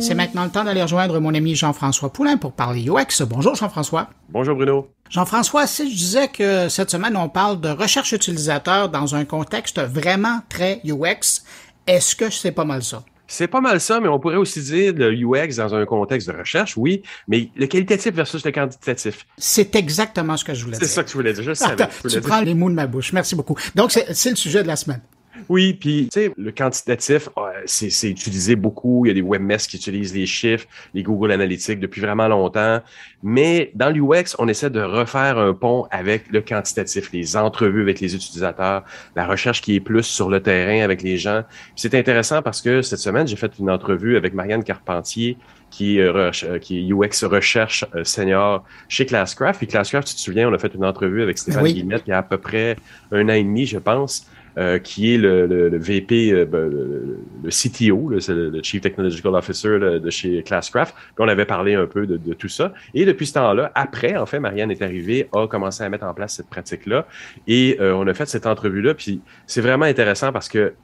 [0.00, 3.22] C'est maintenant le temps d'aller rejoindre mon ami Jean-François Poulain pour parler UX.
[3.26, 4.10] Bonjour Jean-François.
[4.28, 4.88] Bonjour Bruno.
[5.08, 9.80] Jean-François, si je disais que cette semaine on parle de recherche utilisateur dans un contexte
[9.80, 11.42] vraiment très UX,
[11.86, 13.02] est-ce que c'est pas mal ça?
[13.26, 16.36] C'est pas mal ça, mais on pourrait aussi dire le UX dans un contexte de
[16.36, 19.26] recherche, oui, mais le qualitatif versus le quantitatif.
[19.38, 20.86] C'est exactement ce que je voulais dire.
[20.86, 21.88] C'est ça que tu voulais dire, je savais.
[22.08, 23.12] tu prends les mots de ma bouche.
[23.12, 23.56] Merci beaucoup.
[23.74, 25.00] Donc, c'est le sujet de la semaine.
[25.48, 27.28] Oui, puis tu sais, le quantitatif,
[27.66, 29.04] c'est utilisé beaucoup.
[29.04, 32.80] Il y a des webmasters qui utilisent les chiffres, les Google Analytics depuis vraiment longtemps.
[33.22, 38.00] Mais dans l'UX, on essaie de refaire un pont avec le quantitatif, les entrevues avec
[38.00, 38.84] les utilisateurs,
[39.16, 41.42] la recherche qui est plus sur le terrain avec les gens.
[41.76, 45.36] C'est intéressant parce que cette semaine, j'ai fait une entrevue avec Marianne Carpentier,
[45.74, 46.30] qui, euh,
[46.60, 49.62] qui est UX recherche euh, senior chez Classcraft.
[49.62, 52.12] Et Classcraft, tu te souviens, on a fait une entrevue avec Stéphane Guillemette il y
[52.12, 52.76] a à peu près
[53.10, 54.26] un an et demi, je pense.
[54.56, 59.34] Euh, qui est le, le, le VP, euh, ben, le, CTO, le, le, Chief Technological
[59.34, 60.94] Officer de chez Classcraft.
[60.94, 62.72] Puis on avait parlé un peu de, de tout ça.
[62.94, 66.14] Et depuis ce temps-là, après, en fait, Marianne est arrivée, a commencé à mettre en
[66.14, 67.08] place cette pratique-là.
[67.48, 68.94] Et euh, on a fait cette entrevue-là.
[68.94, 70.74] Puis c'est vraiment intéressant parce que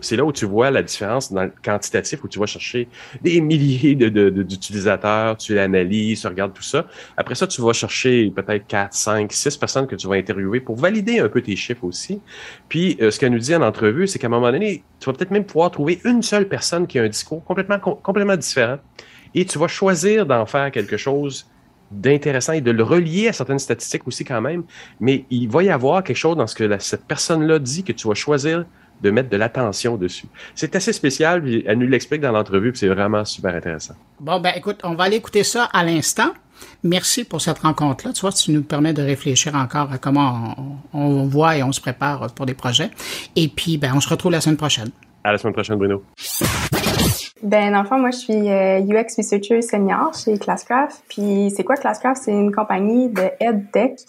[0.00, 2.88] c'est là où tu vois la différence dans le quantitatif, où tu vas chercher
[3.22, 6.84] des milliers d'utilisateurs, de, tu l'analyses, tu regardes tout ça.
[7.16, 10.74] Après ça, tu vas chercher peut-être 4, 5, 6 personnes que tu vas interviewer pour
[10.74, 12.20] valider un peu tes chiffres aussi.
[12.68, 15.30] Puis ce qu'elle nous dit en entrevue, c'est qu'à un moment donné, tu vas peut-être
[15.30, 18.78] même pouvoir trouver une seule personne qui a un discours complètement, complètement différent
[19.34, 21.46] et tu vas choisir d'en faire quelque chose
[21.90, 24.62] d'intéressant et de le relier à certaines statistiques aussi quand même,
[25.00, 28.08] mais il va y avoir quelque chose dans ce que cette personne-là dit que tu
[28.08, 28.64] vas choisir
[29.02, 30.26] de mettre de l'attention dessus.
[30.54, 33.94] C'est assez spécial, elle nous l'explique dans l'entrevue, c'est vraiment super intéressant.
[34.20, 36.32] Bon, ben écoute, on va aller écouter ça à l'instant.
[36.82, 38.12] Merci pour cette rencontre-là.
[38.12, 40.54] Tu vois, tu nous permets de réfléchir encore à comment
[40.92, 42.90] on, voit et on se prépare pour des projets.
[43.36, 44.90] Et puis, ben, on se retrouve la semaine prochaine.
[45.24, 46.02] À la semaine prochaine, Bruno.
[47.42, 51.02] Ben, dans le fond, moi, je suis UX euh, Researcher Senior chez Classcraft.
[51.08, 52.22] Puis, c'est quoi Classcraft?
[52.24, 54.00] C'est une compagnie de EdTech.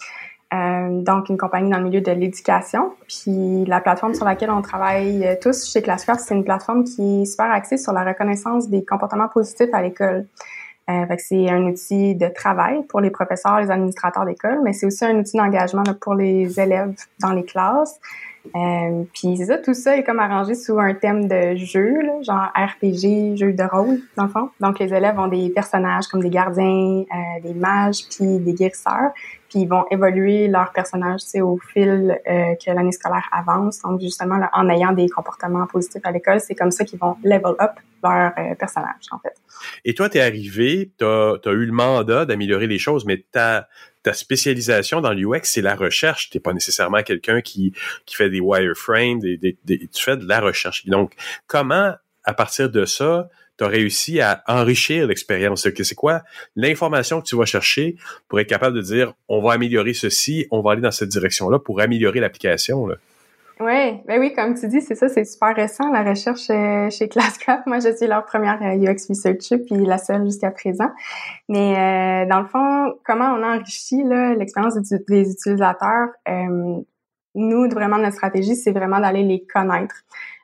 [0.52, 2.92] Euh, donc, une compagnie dans le milieu de l'éducation.
[3.08, 7.22] Puis, la plateforme sur laquelle on travaille euh, tous chez Classcraft, c'est une plateforme qui
[7.22, 10.26] est super axée sur la reconnaissance des comportements positifs à l'école.
[10.90, 15.04] Euh, c'est un outil de travail pour les professeurs, les administrateurs d'école, mais c'est aussi
[15.04, 18.00] un outil d'engagement pour les élèves dans les classes.
[18.56, 22.50] Euh, puis ça, tout ça est comme arrangé sous un thème de jeu, là, genre
[22.56, 24.50] RPG, jeu de rôle, dans le fond.
[24.60, 29.12] Donc les élèves ont des personnages comme des gardiens, euh, des mages, puis des guérisseurs.
[29.52, 33.80] Puis ils vont évoluer leurs personnages au fil euh, que l'année scolaire avance.
[33.82, 37.54] Donc justement, en ayant des comportements positifs à l'école, c'est comme ça qu'ils vont level
[37.60, 37.72] up
[38.02, 39.34] leur euh, personnage, en fait.
[39.84, 43.68] Et toi, tu es arrivé, tu as, eu le mandat d'améliorer les choses, mais ta,
[44.02, 46.30] ta spécialisation dans l'UX, c'est la recherche.
[46.30, 47.74] Tu pas nécessairement quelqu'un qui,
[48.06, 50.86] qui fait des wireframes, des, tu fais de la recherche.
[50.86, 51.12] Donc,
[51.46, 51.92] comment,
[52.24, 53.28] à partir de ça,
[53.64, 55.68] tu réussi à enrichir l'expérience?
[55.82, 56.22] C'est quoi
[56.56, 57.96] l'information que tu vas chercher
[58.28, 61.58] pour être capable de dire, on va améliorer ceci, on va aller dans cette direction-là
[61.58, 62.88] pour améliorer l'application?
[63.60, 67.08] Oui, ben oui, comme tu dis, c'est ça, c'est super récent la recherche euh, chez
[67.08, 67.66] Classcraft.
[67.66, 70.90] Moi, je suis leur première euh, UX researcher puis la seule jusqu'à présent.
[71.48, 74.02] Mais euh, dans le fond, comment on enrichit
[74.36, 76.08] l'expérience des, utilisateurs
[77.34, 79.94] Nous, vraiment notre stratégie, c'est vraiment d'aller les connaître.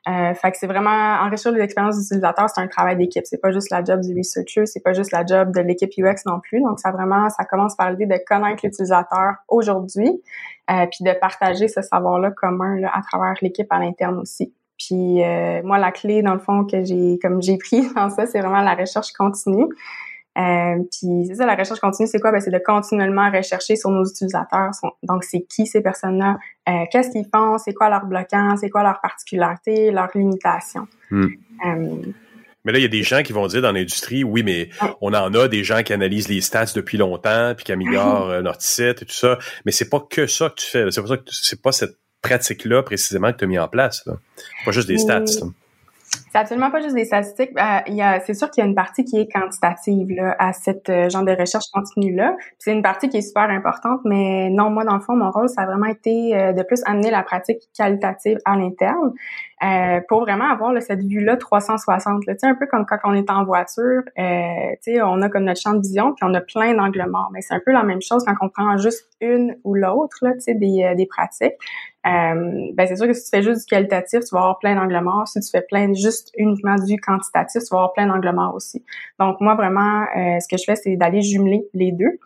[0.07, 3.25] Euh, fait que c'est vraiment enrichir l'expérience d'utilisateur, c'est un travail d'équipe.
[3.25, 6.25] C'est pas juste la job du researcher, c'est pas juste la job de l'équipe UX
[6.25, 6.61] non plus.
[6.61, 10.21] Donc ça vraiment, ça commence par l'idée de connaître l'utilisateur aujourd'hui,
[10.71, 14.53] euh, puis de partager ce savoir-là commun là, à travers l'équipe à l'interne aussi.
[14.77, 18.25] Puis euh, moi, la clé dans le fond que j'ai, comme j'ai pris dans ça,
[18.25, 19.67] c'est vraiment la recherche continue.
[20.39, 22.31] Euh, puis c'est ça, la recherche continue, c'est quoi?
[22.31, 24.71] Ben, c'est de continuellement rechercher sur nos utilisateurs.
[25.03, 26.37] Donc, c'est qui ces personnes-là?
[26.69, 27.57] Euh, qu'est-ce qu'ils font?
[27.57, 28.55] C'est quoi leur bloquant?
[28.57, 29.91] C'est quoi leur particularité?
[29.91, 30.87] Leurs limitations?
[31.09, 31.27] Hmm.
[31.65, 31.95] Euh,
[32.63, 34.69] mais là, il y a des gens qui vont dire dans l'industrie, oui, mais
[35.01, 38.61] on en a des gens qui analysent les stats depuis longtemps, puis qui améliorent notre
[38.61, 39.39] site et tout ça.
[39.65, 40.91] Mais c'est pas que ça que tu fais.
[40.91, 44.05] C'est pas ça que c'est pas cette pratique-là précisément que tu as mis en place.
[44.05, 44.17] Là.
[44.65, 45.23] Pas juste des stats.
[46.31, 47.51] C'est absolument pas juste des statistiques.
[47.57, 51.09] Euh, c'est sûr qu'il y a une partie qui est quantitative là, à cette euh,
[51.09, 52.35] genre de recherche continue là.
[52.59, 55.49] C'est une partie qui est super importante, mais non, moi dans le fond, mon rôle,
[55.49, 59.13] ça a vraiment été euh, de plus amener la pratique qualitative à l'interne.
[59.61, 62.25] Euh, pour vraiment avoir là, cette vue-là 360.
[62.25, 65.73] Là, un peu comme quand on est en voiture, euh, on a comme notre champ
[65.73, 67.29] de vision, puis on a plein d'angles morts.
[67.33, 70.83] Mais c'est un peu la même chose quand on prend juste une ou l'autre des,
[70.83, 71.55] euh, des pratiques.
[72.07, 74.75] Euh, ben c'est sûr que si tu fais juste du qualitatif, tu vas avoir plein
[74.75, 75.27] d'angles morts.
[75.27, 78.83] Si tu fais plein juste uniquement du quantitatif, tu vas avoir plein d'angles morts aussi.
[79.19, 82.17] Donc moi vraiment, euh, ce que je fais, c'est d'aller jumeler les deux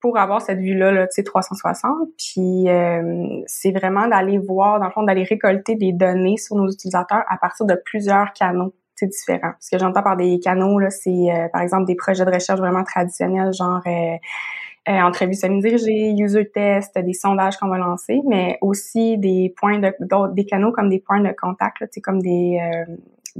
[0.00, 2.08] pour avoir cette vue-là, là, tu sais, 360.
[2.16, 6.70] Puis euh, c'est vraiment d'aller voir, dans le fond, d'aller récolter des données sur nos
[6.70, 8.74] utilisateurs à partir de plusieurs canaux
[9.06, 9.52] différents.
[9.60, 12.58] Ce que j'entends par des canaux, là, c'est euh, par exemple des projets de recherche
[12.58, 14.16] vraiment traditionnels, genre euh,
[14.88, 19.92] euh, entrevues semi-dirigées, user test, des sondages qu'on va lancer, mais aussi des points de
[20.34, 22.58] des canaux comme des points de contact, là, comme des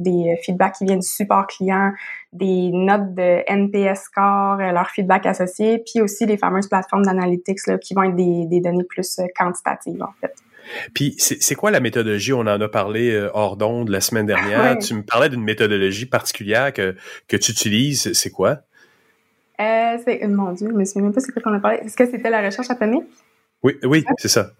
[0.00, 1.92] des feedbacks qui viennent du support client,
[2.32, 7.58] des notes de NPS score, euh, leur feedback associé, puis aussi les fameuses plateformes d'analytics
[7.80, 10.34] qui vont être des, des données plus euh, quantitatives en fait.
[10.94, 12.32] Puis c'est quoi la méthodologie?
[12.32, 14.78] On en a parlé euh, hors d'onde la semaine dernière.
[14.78, 16.94] Tu me parlais d'une méthodologie particulière que,
[17.26, 18.12] que tu utilises.
[18.12, 18.58] C'est quoi?
[19.60, 21.78] Euh, c'est, mon Dieu, je me souviens même pas c'est quoi qu'on a parlé.
[21.78, 23.04] Est-ce que c'était la recherche atomique?
[23.62, 24.52] Oui, oui, c'est ça.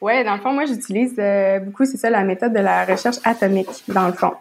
[0.00, 1.20] Oui, dans le fond, moi, j'utilise
[1.64, 4.32] beaucoup, c'est ça, la méthode de la recherche atomique, dans le fond.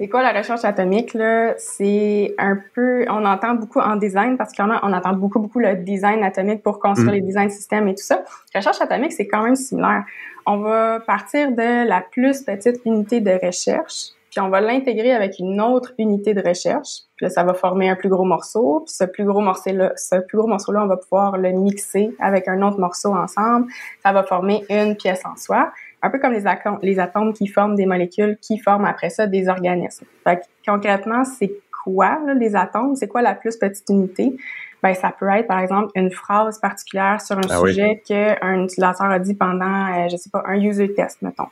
[0.00, 4.80] C'est quoi la recherche atomique là C'est un peu, on entend beaucoup en design particulièrement,
[4.82, 7.16] on entend beaucoup beaucoup le design atomique pour construire mm.
[7.16, 8.24] les design systèmes et tout ça.
[8.54, 10.04] La recherche atomique c'est quand même similaire.
[10.46, 15.38] On va partir de la plus petite unité de recherche, puis on va l'intégrer avec
[15.38, 17.00] une autre unité de recherche.
[17.20, 18.80] Puis là, ça va former un plus gros morceau.
[18.86, 21.50] Puis ce plus gros morceau là, ce plus gros morceau là, on va pouvoir le
[21.50, 23.66] mixer avec un autre morceau ensemble.
[24.02, 25.70] Ça va former une pièce en soi
[26.02, 29.26] un peu comme les, atomes, les atomes qui forment des molécules qui forment après ça
[29.26, 30.06] des organismes.
[30.24, 31.52] Fait concrètement, c'est
[31.84, 32.96] quoi les atomes?
[32.96, 34.34] C'est quoi la plus petite unité?
[34.82, 39.10] Ben, ça peut être, par exemple, une phrase particulière sur un ah sujet qu'un utilisateur
[39.10, 41.48] a dit pendant, euh, je sais pas, un user test, mettons.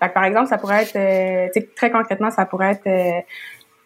[0.00, 3.20] Fait par exemple, ça pourrait être, euh, très concrètement, ça pourrait être euh,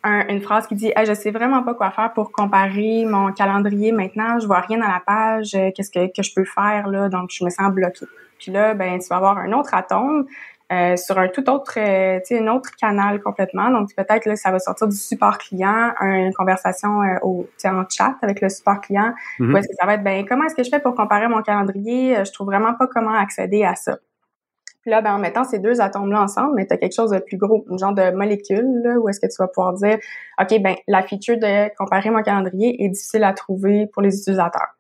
[0.05, 3.93] une phrase qui dit hey, je sais vraiment pas quoi faire pour comparer mon calendrier
[3.93, 7.31] maintenant, je vois rien dans la page, qu'est-ce que, que je peux faire là, donc
[7.33, 8.07] je me sens bloqué.
[8.39, 10.27] Puis là, ben, tu vas avoir un autre atome
[10.73, 13.71] euh, sur un tout autre, euh, tu sais, un autre canal complètement.
[13.71, 18.17] Donc peut-être là, ça va sortir du support client, une conversation euh, au, en chat
[18.23, 19.13] avec le support client.
[19.39, 21.43] Mm est-ce que ça va être, ben, comment est-ce que je fais pour comparer mon
[21.43, 22.25] calendrier?
[22.25, 23.99] Je trouve vraiment pas comment accéder à ça.
[24.83, 27.19] Puis là, ben, en mettant ces deux atomes-là ensemble, mais tu as quelque chose de
[27.19, 29.99] plus gros, une genre de molécule, là, où est-ce que tu vas pouvoir dire,
[30.41, 34.77] OK, ben, la feature de comparer mon calendrier est difficile à trouver pour les utilisateurs.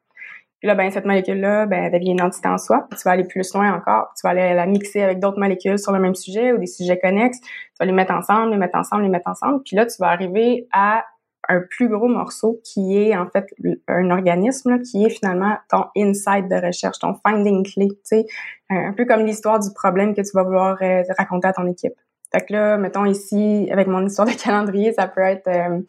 [0.58, 2.86] Puis là, ben, cette molécule-là, ben, elle devient une entité en soi.
[2.90, 4.12] tu vas aller plus loin encore.
[4.16, 6.98] Tu vas aller la mixer avec d'autres molécules sur le même sujet ou des sujets
[7.00, 7.40] connexes.
[7.40, 7.48] Tu
[7.80, 9.62] vas les mettre ensemble, les mettre ensemble, les mettre ensemble.
[9.64, 11.04] Puis là, tu vas arriver à
[11.48, 13.46] un plus gros morceau qui est en fait
[13.88, 18.26] un organisme qui est finalement ton insight de recherche, ton finding clé, tu sais,
[18.70, 21.94] un peu comme l'histoire du problème que tu vas vouloir euh, raconter à ton équipe.
[22.32, 25.80] Fait que là, mettons ici, avec mon histoire de calendrier, ça peut être euh,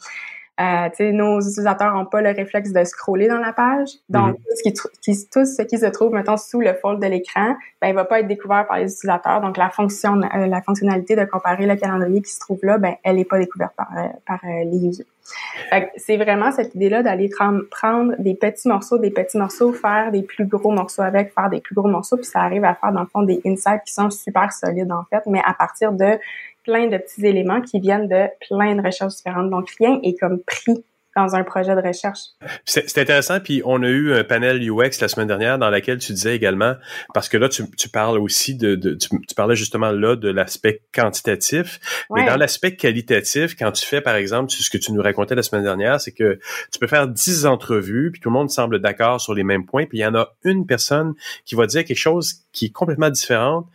[0.61, 3.89] euh, nos utilisateurs n'ont pas le réflexe de scroller dans la page.
[4.09, 4.35] Donc, mhm.
[4.35, 7.87] tout, ce qui, tout, ce qui, se trouve, mettons, sous le fold de l'écran, ben,
[7.87, 9.41] il va pas être découvert par les utilisateurs.
[9.41, 12.95] Donc, la fonction, euh, la fonctionnalité de comparer le calendrier qui se trouve là, ben,
[13.03, 15.05] elle n'est pas découverte par, euh, par euh, les users.
[15.95, 17.29] C'est vraiment cette idée-là d'aller
[17.71, 21.61] prendre des petits morceaux, des petits morceaux, faire des plus gros morceaux avec, faire des
[21.61, 24.09] plus gros morceaux, puis ça arrive à faire, dans le fond, des insights qui sont
[24.09, 26.19] super solides, en fait, mais à partir de
[26.63, 29.49] plein de petits éléments qui viennent de plein de recherches différentes.
[29.49, 30.83] Donc, rien est comme pris
[31.15, 32.19] dans un projet de recherche.
[32.65, 36.11] C'est intéressant, puis on a eu un panel UX la semaine dernière dans laquelle tu
[36.11, 36.75] disais également,
[37.13, 40.81] parce que là, tu, tu parles aussi de, de tu, parlais justement là de l'aspect
[40.93, 45.35] quantitatif, mais dans l'aspect qualitatif, quand tu fais, par exemple, ce que tu nous racontais
[45.35, 46.39] la semaine dernière, c'est que
[46.71, 49.85] tu peux faire 10 entrevues, puis tout le monde semble d'accord sur les mêmes points,
[49.85, 51.13] puis il y en a une personne
[51.45, 53.67] qui va dire quelque chose qui est complètement différente,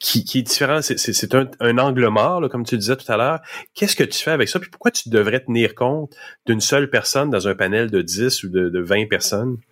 [0.00, 0.80] qui, qui est différent.
[0.82, 3.40] C'est un, un, angle mort, là, comme tu disais tout à l'heure.
[3.74, 4.58] Qu'est-ce que tu fais avec ça?
[4.58, 8.48] Puis pourquoi tu devrais tenir compte d'une seule personne dans un panel de 10 ou
[8.48, 9.58] de, de 20 personnes?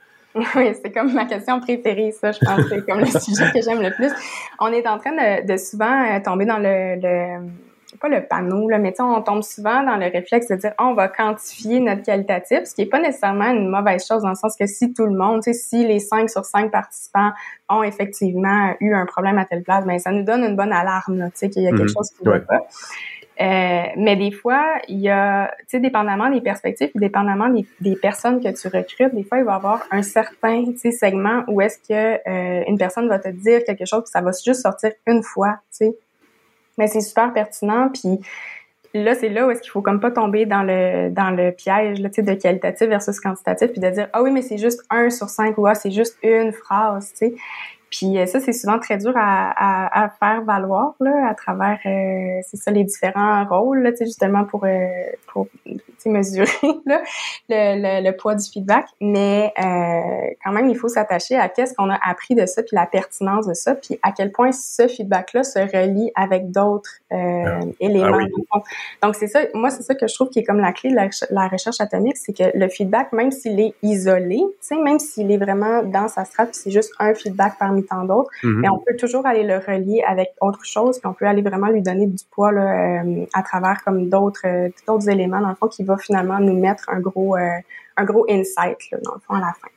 [0.54, 2.60] Oui, c'est comme ma question préférée, ça, je pense.
[2.68, 4.12] C'est comme le sujet que j'aime le plus.
[4.60, 7.50] On est en train de, de souvent euh, tomber dans le, le
[7.96, 11.08] pas le panneau, là, mais on tombe souvent dans le réflexe de dire on va
[11.08, 14.66] quantifier notre qualitatif, ce qui est pas nécessairement une mauvaise chose dans le sens que
[14.66, 17.30] si tout le monde, si les 5 sur 5 participants
[17.68, 21.30] ont effectivement eu un problème à telle place, ben ça nous donne une bonne alarme,
[21.30, 21.88] tu sais, qu'il y a quelque mhm.
[21.88, 22.66] chose qui ne va pas.
[23.40, 27.94] Euh, mais des fois, il y a, tu sais, dépendamment des perspectives, dépendamment des, des,
[27.94, 31.44] personnes que tu recrutes, des fois, il va y avoir un certain, tu sais, segment
[31.46, 34.62] où est-ce que euh, une personne va te dire quelque chose, que ça va juste
[34.62, 35.96] sortir une fois, tu sais
[36.78, 37.90] mais c'est super pertinent.
[37.92, 38.20] Puis
[38.94, 42.00] là, c'est là où est-ce qu'il faut comme pas tomber dans le dans le piège
[42.00, 45.28] là, de qualitatif versus quantitatif, puis de dire ah oui, mais c'est juste un sur
[45.28, 47.34] cinq ou ah c'est juste une phrase, tu sais.
[47.90, 52.40] Puis euh, ça, c'est souvent très dur à, à, faire valoir là, à travers euh,
[52.46, 54.86] c'est ça les différents rôles là, justement pour euh,
[55.32, 55.48] pour
[56.06, 56.46] mesurer
[56.86, 57.02] là,
[57.48, 58.86] le, le, poids du feedback.
[59.00, 62.76] Mais euh, quand même, il faut s'attacher à qu'est-ce qu'on a appris de ça, puis
[62.76, 67.16] la pertinence de ça, puis à quel point ce feedback-là se relie avec d'autres euh,
[67.16, 67.60] ah.
[67.80, 68.18] éléments.
[68.52, 68.58] Ah
[69.02, 70.96] Donc c'est ça, moi c'est ça que je trouve qui est comme la clé de
[70.96, 74.40] la, recherche atomique, c'est que le feedback, même s'il est isolé,
[74.70, 78.60] même s'il est vraiment dans sa strate, c'est juste un feedback parmi tant d'autres, mhm.
[78.60, 81.68] mais on peut toujours aller le relier avec autre chose, puis on peut aller vraiment
[81.68, 85.68] lui donner du poids là, euh, à travers comme d'autres d'autres éléments dans le fond
[85.68, 87.58] qui va finalement nous mettre un gros euh,
[87.96, 89.68] un gros insight là, dans le fond à la fin.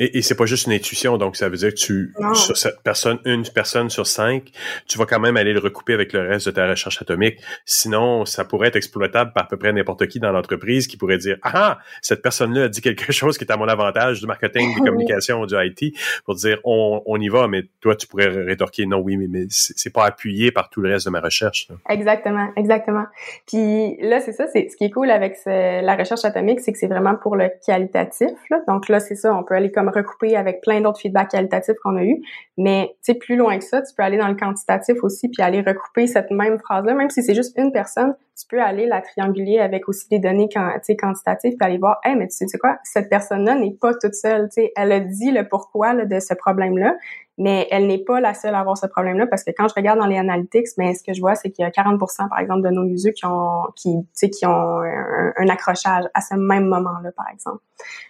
[0.00, 2.82] Et, et c'est pas juste une intuition, donc ça veut dire que tu, sur cette
[2.82, 4.50] personne, une personne sur cinq,
[4.88, 7.38] tu vas quand même aller le recouper avec le reste de ta recherche atomique.
[7.64, 11.18] Sinon, ça pourrait être exploitable par à peu près n'importe qui dans l'entreprise qui pourrait
[11.18, 14.74] dire, ah, cette personne-là a dit quelque chose qui est à mon avantage du marketing,
[14.74, 18.86] du communication, du IT, pour dire, on, on y va, mais toi, tu pourrais rétorquer,
[18.86, 21.68] non, oui, mais, mais c'est pas appuyé par tout le reste de ma recherche.
[21.88, 23.04] Exactement, exactement.
[23.46, 26.78] Puis là, c'est ça, c'est ce qui est cool avec la recherche atomique, c'est que
[26.78, 28.30] c'est vraiment pour le qualitatif.
[28.50, 28.60] Là.
[28.66, 31.96] Donc là, c'est ça, on peut aller comme recouper avec plein d'autres feedbacks qualitatifs qu'on
[31.96, 32.22] a eu.
[32.56, 35.42] Mais tu sais, plus loin que ça, tu peux aller dans le quantitatif aussi, puis
[35.42, 39.00] aller recouper cette même phrase-là, même si c'est juste une personne, tu peux aller la
[39.00, 43.08] trianguler avec aussi des données quantitatives, puis aller voir, hey, mais tu sais, quoi, cette
[43.08, 46.96] personne-là n'est pas toute seule, tu sais, elle a dit le pourquoi de ce problème-là,
[47.36, 49.98] mais elle n'est pas la seule à avoir ce problème-là parce que quand je regarde
[49.98, 52.62] dans les analytics, ben ce que je vois c'est qu'il y a 40% par exemple
[52.62, 53.96] de nos users qui ont qui
[54.30, 57.62] qui ont un, accrochage à ce même moment-là par exemple.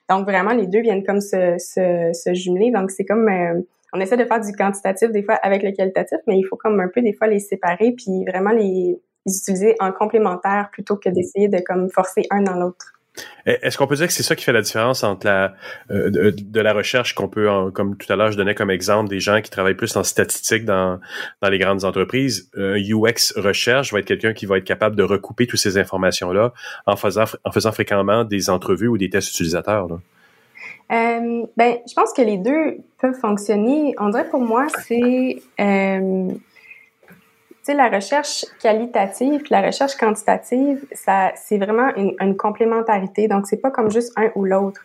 [0.08, 2.70] Donc vraiment les deux viennent comme se se, se jumeler.
[2.70, 3.60] Donc c'est comme euh,
[3.92, 6.78] on essaie de faire du quantitatif des fois avec le qualitatif, mais il faut comme
[6.80, 11.08] un peu des fois les séparer puis vraiment les, les utiliser en complémentaire plutôt que
[11.08, 12.93] d'essayer de comme forcer un dans l'autre.
[13.46, 15.54] Est-ce qu'on peut dire que c'est ça qui fait la différence entre la
[15.90, 19.20] euh, de, la recherche qu'on peut, comme tout à l'heure, je donnais comme exemple des
[19.20, 20.98] gens qui travaillent plus en statistique dans,
[21.40, 22.50] dans les grandes entreprises.
[22.56, 26.52] Un UX recherche va être quelqu'un qui va être capable de recouper toutes ces informations-là
[26.86, 29.88] en faisant, en faisant fréquemment des entrevues ou des tests utilisateurs.
[30.92, 33.94] Euh, ben, je pense que les deux peuvent fonctionner.
[33.98, 36.28] On dirait pour moi, c'est euh,
[37.64, 43.28] sais, la recherche qualitative la recherche quantitative, ça, c'est vraiment une, une, complémentarité.
[43.28, 44.80] Donc, c'est pas comme juste un ou l'autre.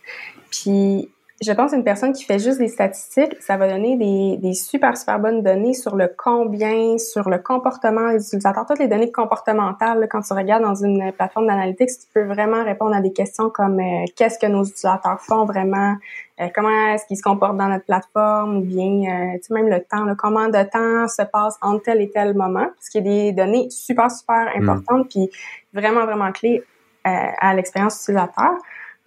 [0.51, 1.09] Puis,
[1.41, 4.97] je pense une personne qui fait juste des statistiques, ça va donner des, des super,
[4.97, 10.07] super bonnes données sur le combien, sur le comportement des utilisateurs, toutes les données comportementales.
[10.09, 13.79] quand tu regardes dans une plateforme d'analytics, tu peux vraiment répondre à des questions comme
[13.79, 15.95] euh, qu'est-ce que nos utilisateurs font vraiment,
[16.41, 19.69] euh, comment est-ce qu'ils se comportent dans notre plateforme, ou bien, euh, tu sais, même
[19.69, 23.09] le temps, comment de temps se passe entre tel et tel moment, parce qu'il y
[23.09, 25.29] a des données super, super importantes, puis
[25.73, 26.63] vraiment, vraiment clés
[27.05, 28.51] à l'expérience utilisateur.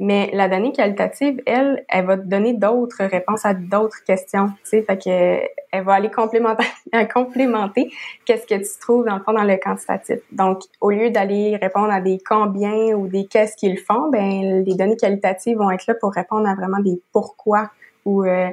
[0.00, 4.48] Mais la donnée qualitative, elle, elle va te donner d'autres réponses à d'autres questions.
[4.64, 6.64] Tu sais, fait que elle va aller complémenter,
[7.14, 7.90] complémenter
[8.24, 10.18] qu'est-ce que tu trouves dans le fond dans le quantitatif.
[10.30, 14.74] Donc, au lieu d'aller répondre à des combien ou des qu'est-ce qu'ils font, ben les
[14.74, 17.70] données qualitatives vont être là pour répondre à vraiment des pourquoi
[18.04, 18.48] ou euh,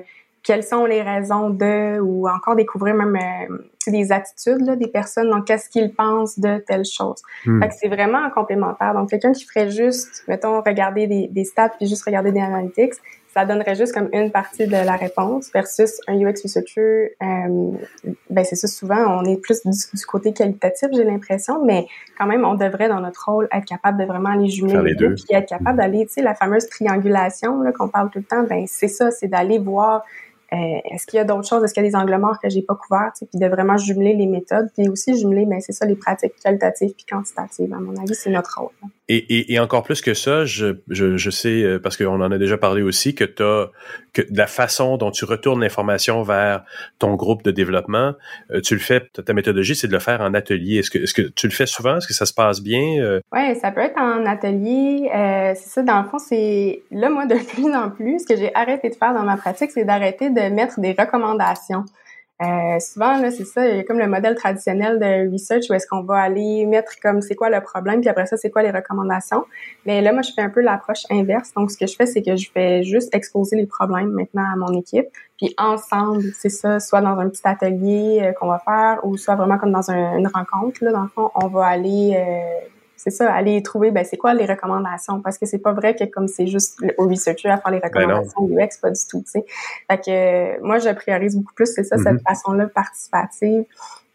[0.49, 5.29] quelles sont les raisons de, ou encore découvrir même euh, des attitudes là, des personnes,
[5.29, 7.21] donc qu'est-ce qu'ils pensent de telle chose.
[7.45, 7.61] Hmm.
[7.61, 8.95] Fait que c'est vraiment complémentaire.
[8.95, 12.93] Donc quelqu'un qui ferait juste, mettons, regarder des, des stats puis juste regarder des analytics,
[13.31, 17.15] ça donnerait juste comme une partie de la réponse versus un UX researcher.
[17.21, 17.71] Euh,
[18.31, 21.85] ben c'est ça, souvent on est plus du, côté qualitatif, j'ai l'impression, mais
[22.17, 25.13] quand même on devrait dans notre rôle être capable de vraiment aller jumeler les deux,
[25.13, 28.43] puis être capable d'aller, tu sais, la fameuse triangulation là qu'on parle tout le temps,
[28.49, 30.03] ben c'est ça, c'est d'aller voir
[30.51, 31.63] est-ce qu'il y a d'autres choses?
[31.63, 33.11] Est-ce qu'il y a des angles morts que j'ai pas couverts?
[33.15, 34.69] Puis de vraiment jumeler les méthodes.
[34.75, 37.73] Puis aussi jumeler, ben, c'est ça, les pratiques qualitatives puis quantitatives.
[37.73, 38.71] À mon avis, c'est notre rôle.
[39.11, 42.31] Et, et, et, encore plus que ça, je, je, je sais, euh, parce qu'on en
[42.31, 43.71] a déjà parlé aussi, que, as,
[44.13, 46.63] que la façon dont tu retournes l'information vers
[46.99, 48.13] ton groupe de développement,
[48.51, 50.77] euh, tu le fais, ta méthodologie, c'est de le faire en atelier.
[50.77, 51.97] Est-ce que, est-ce que tu le fais souvent?
[51.97, 53.01] Est-ce que ça se passe bien?
[53.01, 53.19] Euh?
[53.33, 55.09] Oui, ça peut être en atelier.
[55.11, 58.37] Euh, c'est ça, dans le fond, c'est là, moi, de plus en plus, ce que
[58.37, 61.83] j'ai arrêté de faire dans ma pratique, c'est d'arrêter de mettre des recommandations.
[62.41, 66.65] Euh, souvent, c'est ça, comme le modèle traditionnel de research où est-ce qu'on va aller
[66.65, 69.43] mettre comme c'est quoi le problème, puis après ça, c'est quoi les recommandations.
[69.85, 71.53] Mais là, moi, je fais un peu l'approche inverse.
[71.53, 74.55] Donc, ce que je fais, c'est que je fais juste exposer les problèmes maintenant à
[74.55, 75.07] mon équipe.
[75.37, 79.35] Puis ensemble, c'est ça, soit dans un petit atelier euh, qu'on va faire, ou soit
[79.35, 82.67] vraiment comme dans une rencontre, là, dans le fond, on va aller euh,
[82.99, 85.21] c'est ça, aller trouver, ben, c'est quoi les recommandations?
[85.21, 87.87] Parce que c'est pas vrai que comme c'est juste au researcher à faire les ben
[87.87, 89.45] recommandations ben UX, pas du tout, tu sais.
[89.89, 92.27] Fait que, moi, je priorise beaucoup plus, c'est ça, cette mm-hmm.
[92.27, 93.63] façon-là participative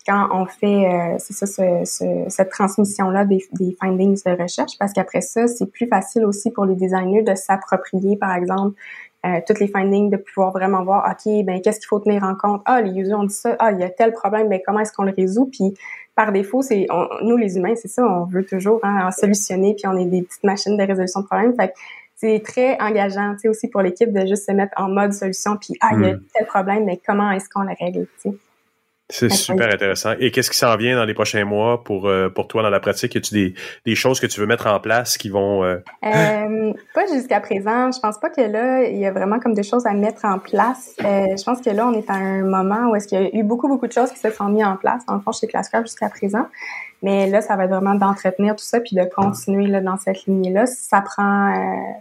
[0.07, 4.93] quand on fait, euh, c'est ça, ce, cette transmission-là des, des, findings de recherche, parce
[4.93, 8.79] qu'après ça, c'est plus facile aussi pour les designers de s'approprier, par exemple,
[9.25, 12.35] euh, toutes les findings, de pouvoir vraiment voir, OK, ben qu'est-ce qu'il faut tenir en
[12.35, 12.61] compte?
[12.67, 13.57] Ah, les users ont dit ça.
[13.59, 15.47] Ah, il y a tel problème, ben comment est-ce qu'on le résout?
[15.47, 15.73] Puis
[16.15, 16.87] par défaut, c'est
[17.23, 20.45] nous les humains, c'est ça, on veut toujours hein, solutionner, puis on est des petites
[20.45, 21.55] machines de résolution de problèmes.
[21.57, 21.73] Fait
[22.15, 25.57] c'est très engageant, tu sais, aussi pour l'équipe de juste se mettre en mode solution,
[25.57, 26.23] puis ah, il y a hmm.
[26.33, 28.37] tel problème, mais comment est-ce qu'on le règle, tu sais?
[29.11, 30.15] C'est super intéressant.
[30.19, 32.81] Et qu'est-ce qui s'en vient dans les prochains mois pour, euh, pour toi dans la
[32.81, 33.15] pratique?
[33.15, 33.55] Y a-tu des,
[33.85, 35.63] des choses que tu veux mettre en place qui vont...
[35.63, 35.77] Euh...
[36.07, 37.93] Euh, pas jusqu'à présent.
[37.93, 40.39] Je pense pas que là, il y a vraiment comme des choses à mettre en
[40.39, 40.95] place.
[40.99, 43.43] Je pense que là, on est à un moment où est-ce qu'il y a eu
[43.43, 45.87] beaucoup, beaucoup de choses qui se sont mises en place, dans le fond, chez Classcraft
[45.87, 46.47] jusqu'à présent.
[47.03, 50.25] Mais là, ça va être vraiment d'entretenir tout ça puis de continuer là, dans cette
[50.25, 50.65] lignée-là.
[50.65, 51.55] Ça prend,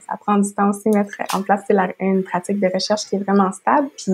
[0.08, 1.64] ça prend du temps aussi mettre en place
[2.00, 3.90] une pratique de recherche qui est vraiment stable.
[3.98, 4.14] Puis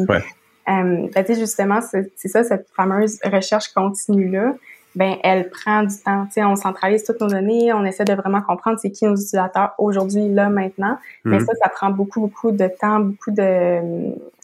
[0.70, 4.56] euh, ben, justement, c'est ça, cette fameuse recherche continue-là,
[4.96, 6.28] ben, elle prend du temps.
[6.38, 10.30] on centralise toutes nos données, on essaie de vraiment comprendre c'est qui nos utilisateurs aujourd'hui,
[10.30, 10.98] là, maintenant.
[11.26, 11.46] Mais mhm.
[11.46, 13.80] ça, ça prend beaucoup, beaucoup de temps, beaucoup de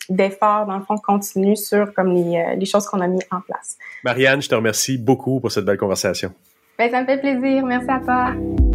[0.08, 3.42] d'efforts, dans le fond, continu sur comme les, euh, les choses qu'on a mis en
[3.42, 3.78] place.
[4.04, 6.32] Marianne, je te remercie beaucoup pour cette belle conversation.
[6.78, 7.66] Ben, ça me fait plaisir.
[7.66, 8.75] Merci à toi.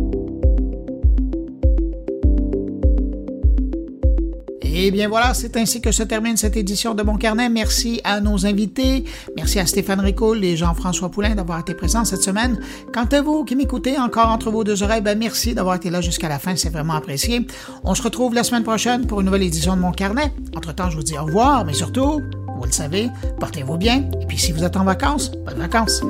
[4.82, 7.51] Et bien voilà, c'est ainsi que se termine cette édition de Mon Carnet.
[7.51, 9.05] Merci à nos invités.
[9.36, 12.59] Merci à Stéphane Ricoul et Jean-François Poulain d'avoir été présents cette semaine.
[12.90, 16.01] Quant à vous qui m'écoutez encore entre vos deux oreilles, ben merci d'avoir été là
[16.01, 16.57] jusqu'à la fin.
[16.57, 17.47] C'est vraiment apprécié.
[17.85, 20.32] On se retrouve la semaine prochaine pour une nouvelle édition de Mon Carnet.
[20.57, 22.23] Entre-temps, je vous dis au revoir, mais surtout,
[22.57, 24.09] vous le savez, portez-vous bien.
[24.23, 26.01] Et puis si vous êtes en vacances, bonnes vacances.